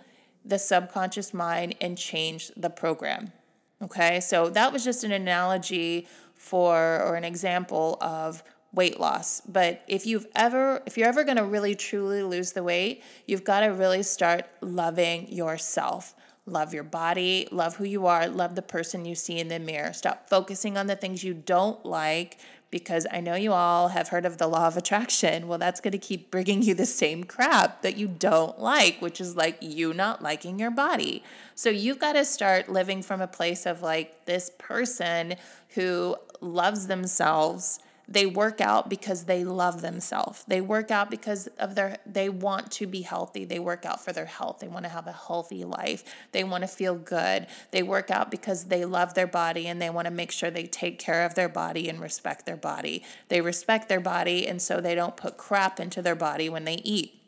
the 0.44 0.58
subconscious 0.58 1.32
mind 1.32 1.74
and 1.80 1.96
change 1.96 2.52
the 2.56 2.70
program. 2.70 3.32
Okay, 3.80 4.20
so 4.20 4.50
that 4.50 4.72
was 4.72 4.84
just 4.84 5.04
an 5.04 5.12
analogy 5.12 6.08
for 6.34 7.00
or 7.02 7.14
an 7.14 7.24
example 7.24 7.96
of 8.00 8.42
weight 8.72 9.00
loss. 9.00 9.40
But 9.42 9.82
if 9.88 10.06
you've 10.06 10.26
ever 10.34 10.82
if 10.86 10.96
you're 10.96 11.08
ever 11.08 11.24
going 11.24 11.36
to 11.36 11.44
really 11.44 11.74
truly 11.74 12.22
lose 12.22 12.52
the 12.52 12.62
weight, 12.62 13.02
you've 13.26 13.44
got 13.44 13.60
to 13.60 13.68
really 13.68 14.02
start 14.02 14.46
loving 14.60 15.32
yourself. 15.32 16.14
Love 16.46 16.72
your 16.72 16.84
body, 16.84 17.46
love 17.50 17.76
who 17.76 17.84
you 17.84 18.06
are, 18.06 18.26
love 18.26 18.54
the 18.54 18.62
person 18.62 19.04
you 19.04 19.14
see 19.14 19.38
in 19.38 19.48
the 19.48 19.58
mirror. 19.58 19.92
Stop 19.92 20.30
focusing 20.30 20.78
on 20.78 20.86
the 20.86 20.96
things 20.96 21.22
you 21.22 21.34
don't 21.34 21.84
like, 21.84 22.38
because 22.70 23.06
I 23.10 23.20
know 23.20 23.34
you 23.34 23.52
all 23.52 23.88
have 23.88 24.08
heard 24.08 24.26
of 24.26 24.38
the 24.38 24.46
law 24.46 24.66
of 24.66 24.76
attraction. 24.76 25.48
Well, 25.48 25.58
that's 25.58 25.80
going 25.80 25.92
to 25.92 25.98
keep 25.98 26.30
bringing 26.30 26.62
you 26.62 26.74
the 26.74 26.86
same 26.86 27.24
crap 27.24 27.82
that 27.82 27.96
you 27.96 28.08
don't 28.08 28.58
like, 28.58 29.00
which 29.00 29.20
is 29.20 29.36
like 29.36 29.58
you 29.60 29.94
not 29.94 30.22
liking 30.22 30.58
your 30.58 30.70
body. 30.70 31.22
So 31.54 31.70
you've 31.70 31.98
got 31.98 32.12
to 32.12 32.24
start 32.24 32.68
living 32.68 33.02
from 33.02 33.20
a 33.20 33.26
place 33.26 33.66
of 33.66 33.82
like 33.82 34.26
this 34.26 34.50
person 34.58 35.36
who 35.74 36.16
loves 36.40 36.86
themselves 36.86 37.80
they 38.10 38.24
work 38.24 38.62
out 38.62 38.88
because 38.88 39.24
they 39.24 39.44
love 39.44 39.82
themselves. 39.82 40.42
They 40.48 40.62
work 40.62 40.90
out 40.90 41.10
because 41.10 41.46
of 41.58 41.74
their 41.74 41.98
they 42.06 42.30
want 42.30 42.72
to 42.72 42.86
be 42.86 43.02
healthy. 43.02 43.44
They 43.44 43.58
work 43.58 43.84
out 43.84 44.02
for 44.02 44.14
their 44.14 44.24
health. 44.24 44.60
They 44.60 44.68
want 44.68 44.86
to 44.86 44.90
have 44.90 45.06
a 45.06 45.12
healthy 45.12 45.62
life. 45.62 46.02
They 46.32 46.42
want 46.42 46.62
to 46.62 46.68
feel 46.68 46.94
good. 46.94 47.46
They 47.70 47.82
work 47.82 48.10
out 48.10 48.30
because 48.30 48.64
they 48.64 48.86
love 48.86 49.12
their 49.12 49.26
body 49.26 49.66
and 49.66 49.80
they 49.80 49.90
want 49.90 50.06
to 50.06 50.10
make 50.10 50.32
sure 50.32 50.50
they 50.50 50.64
take 50.64 50.98
care 50.98 51.26
of 51.26 51.34
their 51.34 51.50
body 51.50 51.86
and 51.88 52.00
respect 52.00 52.46
their 52.46 52.56
body. 52.56 53.04
They 53.28 53.42
respect 53.42 53.90
their 53.90 54.00
body 54.00 54.48
and 54.48 54.62
so 54.62 54.80
they 54.80 54.94
don't 54.94 55.16
put 55.16 55.36
crap 55.36 55.78
into 55.78 56.00
their 56.00 56.16
body 56.16 56.48
when 56.48 56.64
they 56.64 56.76
eat. 56.76 57.20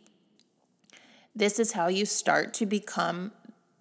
This 1.36 1.58
is 1.58 1.72
how 1.72 1.88
you 1.88 2.06
start 2.06 2.54
to 2.54 2.66
become 2.66 3.32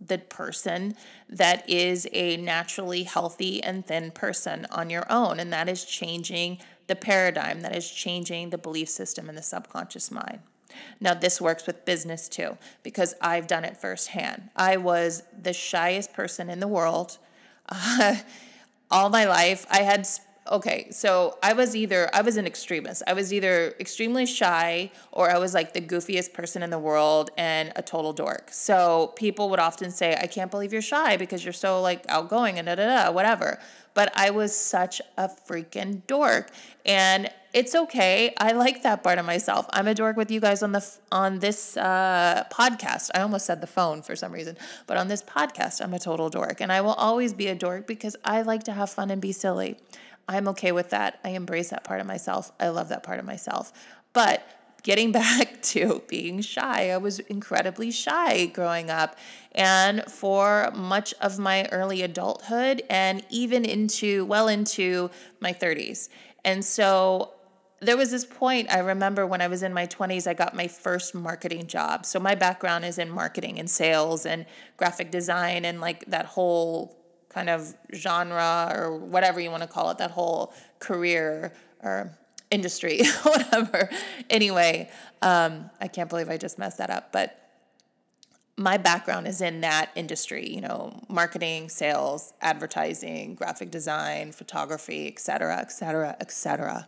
the 0.05 0.17
person 0.17 0.95
that 1.29 1.69
is 1.69 2.07
a 2.11 2.37
naturally 2.37 3.03
healthy 3.03 3.63
and 3.63 3.85
thin 3.85 4.11
person 4.11 4.65
on 4.69 4.89
your 4.89 5.05
own. 5.09 5.39
And 5.39 5.51
that 5.53 5.67
is 5.69 5.83
changing 5.85 6.59
the 6.89 6.95
paradigm 6.95 7.61
that 7.61 7.73
is 7.75 7.89
changing 7.89 8.49
the 8.49 8.57
belief 8.57 8.89
system 8.89 9.29
in 9.29 9.35
the 9.35 9.41
subconscious 9.41 10.11
mind. 10.11 10.39
Now, 10.99 11.13
this 11.13 11.39
works 11.39 11.65
with 11.65 11.85
business 11.85 12.27
too, 12.27 12.57
because 12.83 13.13
I've 13.21 13.47
done 13.47 13.63
it 13.63 13.77
firsthand. 13.77 14.49
I 14.55 14.77
was 14.77 15.23
the 15.41 15.53
shyest 15.53 16.13
person 16.13 16.49
in 16.49 16.59
the 16.59 16.67
world. 16.67 17.17
Uh, 17.69 18.17
all 18.91 19.09
my 19.09 19.25
life, 19.25 19.65
I 19.69 19.83
had 19.83 20.07
okay, 20.51 20.87
so 20.91 21.37
I 21.43 21.53
was 21.53 21.75
either 21.75 22.09
I 22.13 22.21
was 22.21 22.37
an 22.37 22.45
extremist. 22.45 23.03
I 23.07 23.13
was 23.13 23.33
either 23.33 23.73
extremely 23.79 24.25
shy 24.25 24.91
or 25.11 25.29
I 25.29 25.37
was 25.37 25.53
like 25.53 25.73
the 25.73 25.81
goofiest 25.81 26.33
person 26.33 26.63
in 26.63 26.69
the 26.69 26.79
world 26.79 27.31
and 27.37 27.71
a 27.75 27.81
total 27.81 28.13
dork. 28.13 28.49
So 28.51 29.13
people 29.15 29.49
would 29.49 29.59
often 29.59 29.91
say, 29.91 30.17
"I 30.19 30.27
can't 30.27 30.51
believe 30.51 30.73
you're 30.73 30.81
shy 30.81 31.17
because 31.17 31.43
you're 31.43 31.53
so 31.53 31.81
like 31.81 32.03
outgoing 32.09 32.57
and 32.57 32.65
da 32.67 32.75
da 32.75 33.05
da 33.05 33.11
whatever." 33.11 33.59
But 33.93 34.11
I 34.15 34.29
was 34.29 34.55
such 34.55 35.01
a 35.17 35.29
freaking 35.29 36.05
dork, 36.07 36.51
and 36.85 37.29
it's 37.53 37.73
okay. 37.73 38.33
I 38.37 38.51
like 38.51 38.83
that 38.83 39.03
part 39.03 39.17
of 39.17 39.25
myself. 39.25 39.65
I'm 39.71 39.87
a 39.87 39.95
dork 39.95 40.15
with 40.15 40.29
you 40.29 40.39
guys 40.39 40.61
on 40.61 40.71
the 40.71 40.85
on 41.11 41.39
this 41.39 41.75
uh, 41.75 42.43
podcast. 42.51 43.09
I 43.15 43.21
almost 43.21 43.45
said 43.45 43.61
the 43.61 43.67
phone 43.67 44.01
for 44.01 44.15
some 44.15 44.31
reason, 44.31 44.57
but 44.87 44.97
on 44.97 45.07
this 45.07 45.23
podcast, 45.23 45.81
I'm 45.81 45.93
a 45.93 45.99
total 45.99 46.29
dork, 46.29 46.61
and 46.61 46.71
I 46.71 46.81
will 46.81 46.93
always 46.93 47.33
be 47.33 47.47
a 47.47 47.55
dork 47.55 47.87
because 47.87 48.15
I 48.23 48.43
like 48.43 48.63
to 48.63 48.73
have 48.73 48.89
fun 48.89 49.09
and 49.09 49.21
be 49.21 49.31
silly. 49.31 49.77
I'm 50.29 50.47
okay 50.49 50.71
with 50.71 50.91
that. 50.91 51.19
I 51.23 51.29
embrace 51.29 51.71
that 51.71 51.83
part 51.83 51.99
of 51.99 52.05
myself. 52.05 52.51
I 52.59 52.69
love 52.69 52.89
that 52.89 53.01
part 53.01 53.17
of 53.17 53.25
myself. 53.25 53.73
But 54.13 54.43
getting 54.83 55.11
back 55.23 55.61
to 55.63 56.03
being 56.07 56.41
shy, 56.41 56.91
I 56.91 56.97
was 56.97 57.19
incredibly 57.19 57.89
shy 57.89 58.45
growing 58.45 58.91
up. 58.91 59.17
And 59.53 60.03
for 60.05 60.71
much 60.75 61.15
of 61.19 61.39
my 61.39 61.67
early 61.71 62.03
adulthood 62.03 62.83
and 62.89 63.25
even 63.31 63.65
into 63.65 64.23
well 64.25 64.47
into 64.47 65.09
my 65.41 65.51
30s. 65.51 66.09
And 66.45 66.63
so 66.63 67.33
there 67.81 67.97
was 67.97 68.11
this 68.11 68.25
point 68.25 68.69
I 68.69 68.79
remember 68.79 69.25
when 69.25 69.41
I 69.41 69.47
was 69.47 69.63
in 69.63 69.73
my 69.73 69.87
20s, 69.87 70.27
I 70.27 70.35
got 70.35 70.55
my 70.55 70.67
first 70.67 71.15
marketing 71.15 71.65
job. 71.65 72.05
So 72.05 72.19
my 72.19 72.35
background 72.35 72.85
is 72.85 72.99
in 72.99 73.09
marketing 73.09 73.57
and 73.57 73.69
sales 73.69 74.27
and 74.27 74.45
graphic 74.77 75.09
design 75.09 75.65
and 75.65 75.81
like 75.81 76.05
that 76.05 76.27
whole 76.27 76.98
kind 77.29 77.49
of 77.49 77.75
genre 77.93 78.71
or 78.75 78.97
whatever 78.97 79.39
you 79.39 79.51
want 79.51 79.63
to 79.63 79.69
call 79.69 79.89
it, 79.91 79.97
that 79.99 80.11
whole 80.11 80.53
career 80.79 81.53
or 81.81 82.17
industry, 82.51 83.01
whatever. 83.23 83.89
Anyway, 84.29 84.89
um, 85.21 85.69
I 85.79 85.87
can't 85.87 86.09
believe 86.09 86.29
I 86.29 86.37
just 86.37 86.57
messed 86.57 86.79
that 86.79 86.89
up, 86.89 87.11
but 87.11 87.35
my 88.57 88.75
background 88.75 89.25
is 89.25 89.39
in 89.39 89.61
that 89.61 89.89
industry, 89.95 90.53
you 90.53 90.59
know, 90.59 91.01
marketing, 91.07 91.69
sales, 91.69 92.33
advertising, 92.41 93.35
graphic 93.35 93.71
design, 93.71 94.33
photography, 94.33 95.07
et 95.07 95.17
cetera, 95.17 95.59
et 95.59 95.71
cetera, 95.71 96.17
et 96.19 96.29
cetera. 96.29 96.85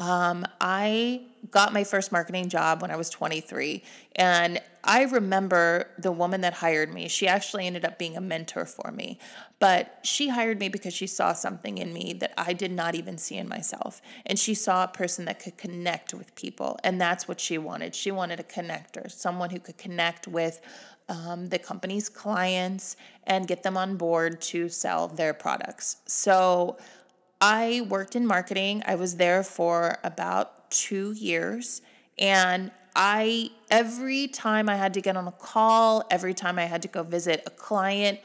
Um, 0.00 0.44
I 0.60 1.22
got 1.52 1.72
my 1.72 1.84
first 1.84 2.10
marketing 2.10 2.48
job 2.48 2.82
when 2.82 2.90
I 2.90 2.96
was 2.96 3.08
23. 3.08 3.84
And 4.16 4.60
I 4.84 5.02
remember 5.04 5.88
the 5.96 6.10
woman 6.10 6.40
that 6.40 6.54
hired 6.54 6.92
me. 6.92 7.08
She 7.08 7.28
actually 7.28 7.66
ended 7.66 7.84
up 7.84 7.98
being 7.98 8.16
a 8.16 8.20
mentor 8.20 8.66
for 8.66 8.90
me. 8.90 9.18
But 9.60 10.00
she 10.02 10.28
hired 10.28 10.58
me 10.58 10.68
because 10.68 10.92
she 10.92 11.06
saw 11.06 11.32
something 11.32 11.78
in 11.78 11.92
me 11.92 12.14
that 12.14 12.32
I 12.36 12.52
did 12.52 12.72
not 12.72 12.96
even 12.96 13.16
see 13.16 13.36
in 13.36 13.48
myself. 13.48 14.02
And 14.26 14.38
she 14.38 14.54
saw 14.54 14.84
a 14.84 14.88
person 14.88 15.24
that 15.26 15.38
could 15.38 15.56
connect 15.56 16.12
with 16.12 16.34
people. 16.34 16.78
And 16.82 17.00
that's 17.00 17.28
what 17.28 17.38
she 17.38 17.58
wanted. 17.58 17.94
She 17.94 18.10
wanted 18.10 18.40
a 18.40 18.44
connector, 18.44 19.10
someone 19.10 19.50
who 19.50 19.60
could 19.60 19.78
connect 19.78 20.26
with 20.26 20.60
um, 21.08 21.48
the 21.48 21.58
company's 21.58 22.08
clients 22.08 22.96
and 23.24 23.46
get 23.46 23.62
them 23.62 23.76
on 23.76 23.96
board 23.96 24.40
to 24.40 24.68
sell 24.68 25.06
their 25.06 25.32
products. 25.32 25.98
So 26.06 26.76
I 27.40 27.86
worked 27.88 28.16
in 28.16 28.26
marketing. 28.26 28.82
I 28.86 28.96
was 28.96 29.16
there 29.16 29.44
for 29.44 29.98
about 30.02 30.70
two 30.70 31.12
years. 31.12 31.82
And 32.18 32.70
I, 32.94 33.50
every 33.70 34.28
time 34.28 34.68
I 34.68 34.76
had 34.76 34.94
to 34.94 35.00
get 35.00 35.16
on 35.16 35.26
a 35.26 35.32
call, 35.32 36.04
every 36.10 36.34
time 36.34 36.58
I 36.58 36.64
had 36.64 36.82
to 36.82 36.88
go 36.88 37.02
visit 37.02 37.42
a 37.46 37.50
client, 37.50 38.20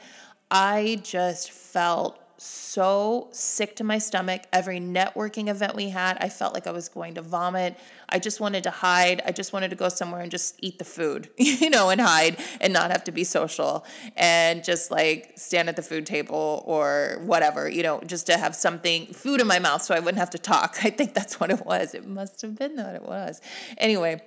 I 0.50 1.00
just 1.02 1.50
felt 1.50 2.20
so 2.40 3.28
sick 3.32 3.74
to 3.76 3.84
my 3.84 3.98
stomach. 3.98 4.42
Every 4.52 4.78
networking 4.78 5.48
event 5.48 5.74
we 5.74 5.88
had, 5.88 6.16
I 6.20 6.28
felt 6.28 6.54
like 6.54 6.66
I 6.66 6.70
was 6.70 6.88
going 6.88 7.14
to 7.14 7.22
vomit. 7.22 7.76
I 8.08 8.20
just 8.20 8.40
wanted 8.40 8.62
to 8.62 8.70
hide. 8.70 9.20
I 9.26 9.32
just 9.32 9.52
wanted 9.52 9.70
to 9.70 9.76
go 9.76 9.88
somewhere 9.88 10.20
and 10.20 10.30
just 10.30 10.54
eat 10.60 10.78
the 10.78 10.84
food, 10.84 11.28
you 11.36 11.68
know, 11.68 11.90
and 11.90 12.00
hide 12.00 12.38
and 12.60 12.72
not 12.72 12.90
have 12.92 13.04
to 13.04 13.12
be 13.12 13.24
social 13.24 13.84
and 14.16 14.62
just 14.62 14.90
like 14.90 15.32
stand 15.36 15.68
at 15.68 15.76
the 15.76 15.82
food 15.82 16.06
table 16.06 16.62
or 16.66 17.20
whatever, 17.24 17.68
you 17.68 17.82
know, 17.82 18.00
just 18.06 18.26
to 18.26 18.38
have 18.38 18.54
something, 18.54 19.06
food 19.06 19.40
in 19.40 19.46
my 19.46 19.58
mouth 19.58 19.82
so 19.82 19.94
I 19.94 19.98
wouldn't 19.98 20.18
have 20.18 20.30
to 20.30 20.38
talk. 20.38 20.78
I 20.84 20.90
think 20.90 21.14
that's 21.14 21.40
what 21.40 21.50
it 21.50 21.66
was. 21.66 21.94
It 21.94 22.06
must 22.06 22.40
have 22.42 22.56
been 22.56 22.76
that 22.76 22.94
it 22.94 23.02
was. 23.02 23.40
Anyway, 23.76 24.22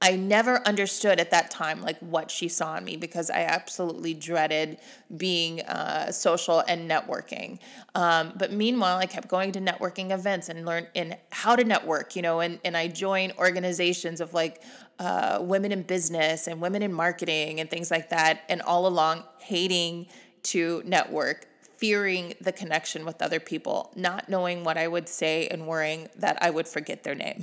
I 0.00 0.14
never 0.14 0.66
understood 0.66 1.18
at 1.18 1.32
that 1.32 1.50
time 1.50 1.82
like 1.82 1.98
what 1.98 2.30
she 2.30 2.48
saw 2.48 2.76
in 2.76 2.84
me 2.84 2.96
because 2.96 3.30
I 3.30 3.40
absolutely 3.40 4.14
dreaded 4.14 4.78
being 5.16 5.62
uh, 5.62 6.12
social 6.12 6.60
and 6.68 6.88
networking. 6.88 7.58
Um, 7.96 8.32
but 8.36 8.52
meanwhile, 8.52 8.98
I 8.98 9.06
kept 9.06 9.26
going 9.26 9.50
to 9.52 9.60
networking 9.60 10.12
events 10.12 10.48
and 10.48 10.64
learn 10.64 10.86
in 10.94 11.16
how 11.32 11.56
to 11.56 11.64
network, 11.64 12.14
you 12.14 12.22
know, 12.22 12.38
and, 12.38 12.60
and 12.64 12.76
I 12.76 12.86
joined 12.86 13.32
organizations 13.38 14.20
of 14.20 14.34
like 14.34 14.62
uh, 15.00 15.38
women 15.40 15.72
in 15.72 15.82
business 15.82 16.46
and 16.46 16.60
women 16.60 16.82
in 16.82 16.92
marketing 16.92 17.58
and 17.58 17.68
things 17.68 17.90
like 17.90 18.10
that. 18.10 18.42
And 18.48 18.62
all 18.62 18.86
along 18.86 19.24
hating 19.38 20.06
to 20.44 20.80
network 20.84 21.48
fearing 21.78 22.34
the 22.40 22.52
connection 22.52 23.04
with 23.04 23.22
other 23.22 23.38
people, 23.38 23.92
not 23.94 24.28
knowing 24.28 24.64
what 24.64 24.76
I 24.76 24.88
would 24.88 25.08
say, 25.08 25.46
and 25.46 25.66
worrying 25.66 26.08
that 26.16 26.36
I 26.42 26.50
would 26.50 26.66
forget 26.66 27.04
their 27.04 27.14
name. 27.14 27.42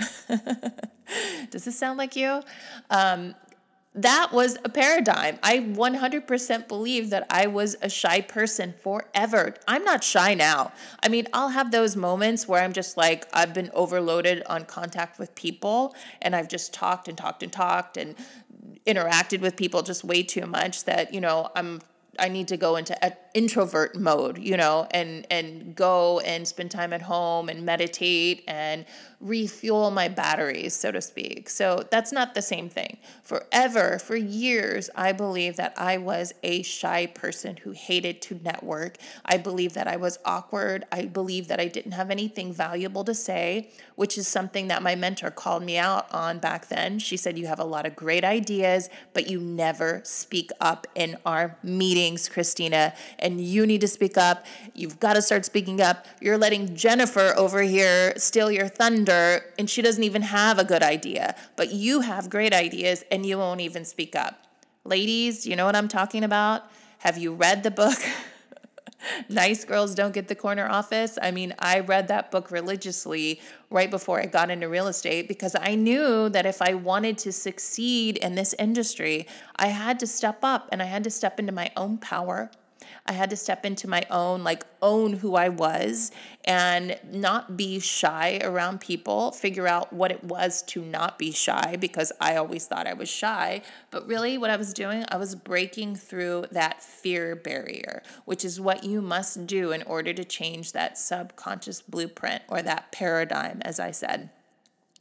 Does 1.50 1.64
this 1.64 1.80
sound 1.80 1.98
like 1.98 2.18
you? 2.18 2.42
Um, 2.90 3.36
that 3.94 4.34
was 4.34 4.58
a 4.66 4.70
paradigm. 4.70 5.40
I 5.42 5.60
100% 5.60 6.68
believe 6.68 7.12
that 7.12 7.26
I 7.30 7.48
was 7.48 7.78
a 7.82 7.90
shy 7.90 8.20
person 8.20 8.74
forever. 8.84 9.56
I'm 9.70 9.86
not 9.86 10.04
shy 10.04 10.34
now. 10.34 10.74
I 11.02 11.08
mean, 11.08 11.28
I'll 11.32 11.50
have 11.50 11.72
those 11.72 11.96
moments 11.96 12.46
where 12.46 12.62
I'm 12.62 12.74
just 12.74 12.98
like, 12.98 13.26
I've 13.32 13.54
been 13.54 13.72
overloaded 13.74 14.44
on 14.48 14.66
contact 14.66 15.18
with 15.18 15.34
people 15.36 15.96
and 16.22 16.36
I've 16.36 16.50
just 16.50 16.74
talked 16.74 17.08
and 17.08 17.18
talked 17.18 17.42
and 17.42 17.54
talked 17.54 17.96
and 17.96 18.16
interacted 18.86 19.40
with 19.40 19.56
people 19.56 19.82
just 19.82 20.04
way 20.04 20.24
too 20.24 20.46
much 20.46 20.84
that, 20.84 21.14
you 21.14 21.22
know, 21.22 21.50
I'm 21.56 21.80
I 22.18 22.30
need 22.30 22.48
to 22.50 22.58
go 22.58 22.76
into 22.76 23.04
introvert 23.36 23.98
mode, 23.98 24.38
you 24.40 24.56
know, 24.56 24.88
and 24.92 25.28
and 25.30 25.76
go 25.76 26.22
and 26.22 26.48
spend 26.48 26.72
time 26.72 26.94
at 26.94 27.04
home 27.04 27.50
and 27.50 27.64
meditate 27.64 28.44
and 28.48 28.86
refuel 29.20 29.92
my 29.92 30.08
batteries, 30.08 30.74
so 30.74 30.92
to 30.92 31.02
speak. 31.02 31.50
So 31.50 31.84
that's 31.92 32.12
not 32.12 32.34
the 32.34 32.42
same 32.42 32.70
thing. 32.70 32.98
Forever, 33.24 34.00
for 34.00 34.16
years, 34.16 34.90
I 34.96 35.12
believe 35.12 35.58
that 35.58 35.74
I 35.78 35.98
was 35.98 36.34
a 36.44 36.62
shy 36.62 37.08
person 37.08 37.58
who 37.58 37.72
hated 37.72 38.22
to 38.24 38.40
network. 38.44 38.98
I 39.26 39.38
believe 39.38 39.74
that 39.74 39.88
I 39.88 39.96
was 39.98 40.20
awkward. 40.26 40.86
I 40.92 41.06
believe 41.06 41.48
that 41.48 41.60
I 41.60 41.68
didn't 41.68 41.94
have 41.94 42.12
anything 42.12 42.54
valuable 42.54 43.04
to 43.04 43.14
say, 43.14 43.70
which 43.96 44.18
is 44.18 44.28
something 44.28 44.68
that 44.68 44.84
my 44.84 44.96
mentor 44.96 45.32
called 45.32 45.64
me 45.64 45.78
out 45.78 46.12
on 46.14 46.40
back 46.40 46.68
then. 46.68 47.00
She 47.00 47.18
said, 47.18 47.38
You 47.38 47.48
have 47.48 47.60
a 47.60 47.66
lot 47.66 47.86
of 47.86 47.96
great 47.96 48.24
ideas, 48.24 48.90
but 49.14 49.28
you 49.30 49.40
never 49.40 50.02
speak 50.06 50.52
up 50.62 50.88
in 50.96 51.18
our 51.26 51.58
meetings, 51.64 52.30
Christina, 52.30 52.94
and 53.26 53.42
you 53.42 53.66
need 53.66 53.82
to 53.82 53.88
speak 53.88 54.18
up. 54.18 54.46
You've 54.76 55.00
got 55.00 55.14
to 55.14 55.22
start 55.22 55.46
speaking 55.46 55.82
up. 55.82 56.06
You're 56.22 56.38
letting 56.38 56.76
Jennifer 56.76 57.34
over 57.36 57.64
here 57.64 58.14
steal 58.18 58.52
your 58.52 58.68
thunder 58.68 59.44
and 59.58 59.68
she 59.68 59.82
doesn't 59.82 60.04
even 60.04 60.22
have 60.22 60.60
a 60.60 60.64
good 60.64 60.84
idea, 60.84 61.36
but 61.56 61.74
you 61.74 62.02
have 62.02 62.30
great 62.30 62.54
ideas 62.54 63.04
and 63.12 63.26
you 63.26 63.40
won't 63.40 63.62
even 63.62 63.84
speak 63.84 64.16
up. 64.16 64.44
Ladies, 64.84 65.48
you 65.48 65.56
know 65.56 65.66
what 65.66 65.76
I'm 65.76 65.88
talking 65.88 66.24
about? 66.24 66.70
Have 67.00 67.18
you 67.18 67.34
read 67.34 67.64
the 67.64 67.72
book? 67.72 67.98
nice 69.30 69.66
girls 69.66 69.96
don't 69.96 70.14
get 70.14 70.28
the 70.28 70.36
corner 70.36 70.68
office. 70.68 71.18
I 71.20 71.32
mean, 71.32 71.56
I 71.58 71.80
read 71.80 72.08
that 72.10 72.30
book 72.30 72.52
religiously 72.52 73.42
right 73.72 73.90
before 73.90 74.22
I 74.22 74.28
got 74.28 74.52
into 74.52 74.70
real 74.70 74.88
estate 74.88 75.28
because 75.28 75.56
I 75.60 75.74
knew 75.74 76.30
that 76.30 76.46
if 76.46 76.62
I 76.62 76.76
wanted 76.76 77.18
to 77.20 77.32
succeed 77.32 78.18
in 78.18 78.36
this 78.36 78.54
industry, 78.60 79.28
I 79.56 79.68
had 79.68 80.00
to 80.02 80.08
step 80.08 80.40
up 80.44 80.70
and 80.72 80.82
I 80.82 80.86
had 80.86 81.04
to 81.06 81.10
step 81.10 81.40
into 81.40 81.52
my 81.52 81.72
own 81.76 81.98
power. 81.98 82.52
I 83.08 83.14
had 83.14 83.30
to 83.30 83.36
step 83.36 83.66
into 83.66 83.88
my 83.88 84.04
own, 84.10 84.44
like, 84.44 84.66
own 84.82 85.14
who 85.14 85.36
I 85.36 85.50
was 85.50 86.12
and 86.44 87.00
not 87.12 87.56
be 87.56 87.80
shy 87.80 88.40
around 88.44 88.82
people, 88.82 89.32
figure 89.32 89.68
out 89.68 89.94
what 89.94 90.12
it 90.12 90.24
was 90.24 90.64
to 90.64 90.82
not 90.82 91.20
be 91.20 91.32
shy 91.32 91.76
because 91.80 92.12
I 92.20 92.36
always 92.36 92.66
thought 92.66 92.88
I 92.88 92.94
was 92.94 93.10
shy. 93.10 93.62
But 93.92 94.08
really, 94.08 94.38
what 94.38 94.50
I 94.50 94.58
was 94.58 94.74
doing, 94.74 95.06
I 95.10 95.18
was 95.18 95.36
breaking 95.36 95.98
through 95.98 96.46
that 96.52 96.82
fear 96.82 97.36
barrier, 97.36 98.02
which 98.26 98.44
is 98.44 98.60
what 98.60 98.84
you 98.84 99.02
must 99.02 99.46
do 99.46 99.72
in 99.72 99.84
order 99.84 100.14
to 100.14 100.24
change 100.24 100.72
that 100.72 100.98
subconscious 100.98 101.82
blueprint 101.82 102.42
or 102.48 102.62
that 102.64 102.92
paradigm, 102.92 103.62
as 103.64 103.80
I 103.80 103.92
said. 103.92 104.30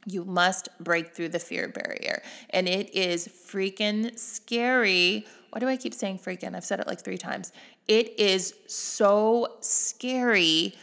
You 0.05 0.23
must 0.23 0.69
break 0.79 1.13
through 1.15 1.29
the 1.29 1.39
fear 1.39 1.67
barrier. 1.67 2.21
And 2.51 2.67
it 2.67 2.93
is 2.93 3.27
freaking 3.27 4.17
scary. 4.17 5.25
Why 5.49 5.59
do 5.59 5.67
I 5.67 5.77
keep 5.77 5.93
saying 5.93 6.19
freaking? 6.19 6.55
I've 6.55 6.65
said 6.65 6.79
it 6.79 6.87
like 6.87 7.03
three 7.03 7.17
times. 7.17 7.51
It 7.87 8.19
is 8.19 8.53
so 8.67 9.57
scary 9.61 10.75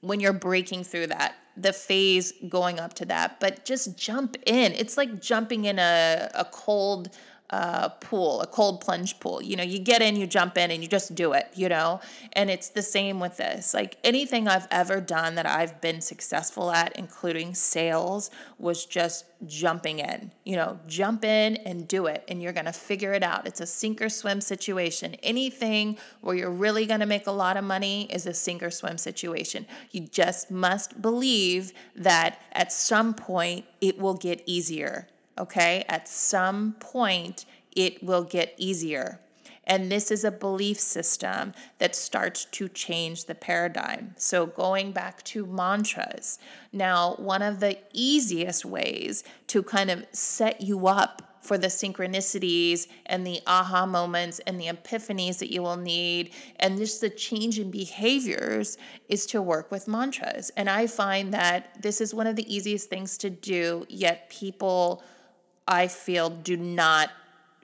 when 0.00 0.20
you're 0.20 0.32
breaking 0.32 0.84
through 0.84 1.08
that 1.08 1.34
the 1.56 1.72
phase 1.72 2.32
going 2.48 2.80
up 2.80 2.94
to 2.94 3.04
that 3.04 3.38
but 3.38 3.64
just 3.64 3.96
jump 3.96 4.36
in 4.44 4.72
it's 4.72 4.96
like 4.96 5.20
jumping 5.20 5.66
in 5.66 5.78
a, 5.78 6.28
a 6.34 6.44
cold 6.46 7.10
uh, 7.50 7.88
pool, 7.88 8.40
a 8.40 8.46
cold 8.46 8.80
plunge 8.80 9.20
pool. 9.20 9.42
You 9.42 9.56
know, 9.56 9.62
you 9.62 9.78
get 9.78 10.00
in, 10.02 10.16
you 10.16 10.26
jump 10.26 10.56
in, 10.56 10.70
and 10.70 10.82
you 10.82 10.88
just 10.88 11.14
do 11.14 11.34
it, 11.34 11.48
you 11.54 11.68
know? 11.68 12.00
And 12.32 12.50
it's 12.50 12.68
the 12.68 12.82
same 12.82 13.20
with 13.20 13.36
this. 13.36 13.74
Like 13.74 13.96
anything 14.02 14.48
I've 14.48 14.66
ever 14.70 15.00
done 15.00 15.34
that 15.34 15.46
I've 15.46 15.80
been 15.80 16.00
successful 16.00 16.70
at, 16.70 16.96
including 16.96 17.54
sales, 17.54 18.30
was 18.58 18.86
just 18.86 19.26
jumping 19.46 19.98
in. 19.98 20.32
You 20.44 20.56
know, 20.56 20.80
jump 20.88 21.24
in 21.24 21.56
and 21.56 21.86
do 21.86 22.06
it, 22.06 22.24
and 22.28 22.42
you're 22.42 22.52
going 22.52 22.64
to 22.64 22.72
figure 22.72 23.12
it 23.12 23.22
out. 23.22 23.46
It's 23.46 23.60
a 23.60 23.66
sink 23.66 24.00
or 24.00 24.08
swim 24.08 24.40
situation. 24.40 25.14
Anything 25.22 25.98
where 26.22 26.34
you're 26.34 26.50
really 26.50 26.86
going 26.86 27.00
to 27.00 27.06
make 27.06 27.26
a 27.26 27.32
lot 27.32 27.56
of 27.58 27.64
money 27.64 28.10
is 28.10 28.26
a 28.26 28.34
sink 28.34 28.62
or 28.62 28.70
swim 28.70 28.96
situation. 28.96 29.66
You 29.90 30.00
just 30.00 30.50
must 30.50 31.02
believe 31.02 31.72
that 31.94 32.40
at 32.52 32.72
some 32.72 33.12
point 33.12 33.66
it 33.80 33.98
will 33.98 34.14
get 34.14 34.42
easier 34.46 35.08
okay? 35.38 35.84
At 35.88 36.08
some 36.08 36.74
point, 36.78 37.44
it 37.74 38.02
will 38.02 38.24
get 38.24 38.54
easier. 38.56 39.20
And 39.66 39.90
this 39.90 40.10
is 40.10 40.24
a 40.24 40.30
belief 40.30 40.78
system 40.78 41.54
that 41.78 41.96
starts 41.96 42.44
to 42.44 42.68
change 42.68 43.24
the 43.24 43.34
paradigm. 43.34 44.14
So, 44.18 44.46
going 44.46 44.92
back 44.92 45.22
to 45.24 45.46
mantras, 45.46 46.38
now, 46.72 47.14
one 47.14 47.40
of 47.42 47.60
the 47.60 47.78
easiest 47.92 48.64
ways 48.64 49.24
to 49.48 49.62
kind 49.62 49.90
of 49.90 50.04
set 50.12 50.60
you 50.60 50.86
up 50.86 51.34
for 51.40 51.58
the 51.58 51.66
synchronicities 51.66 52.86
and 53.04 53.26
the 53.26 53.40
aha 53.46 53.84
moments 53.84 54.38
and 54.46 54.58
the 54.58 54.66
epiphanies 54.66 55.38
that 55.38 55.52
you 55.52 55.62
will 55.62 55.76
need 55.76 56.30
and 56.58 56.78
just 56.78 57.02
the 57.02 57.10
change 57.10 57.58
in 57.58 57.70
behaviors 57.70 58.78
is 59.10 59.26
to 59.26 59.42
work 59.42 59.70
with 59.70 59.86
mantras. 59.86 60.50
And 60.56 60.70
I 60.70 60.86
find 60.86 61.34
that 61.34 61.82
this 61.82 62.00
is 62.00 62.14
one 62.14 62.26
of 62.26 62.36
the 62.36 62.54
easiest 62.54 62.88
things 62.88 63.18
to 63.18 63.28
do, 63.28 63.84
yet 63.90 64.30
people 64.30 65.02
I 65.66 65.88
feel 65.88 66.30
do 66.30 66.56
not 66.56 67.10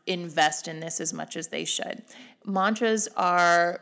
invest 0.07 0.69
in 0.69 0.81
this 0.81 1.01
as 1.01 1.13
much 1.13 1.37
as 1.37 1.49
they 1.49 1.65
should. 1.65 2.03
Mantras 2.45 3.09
are 3.17 3.81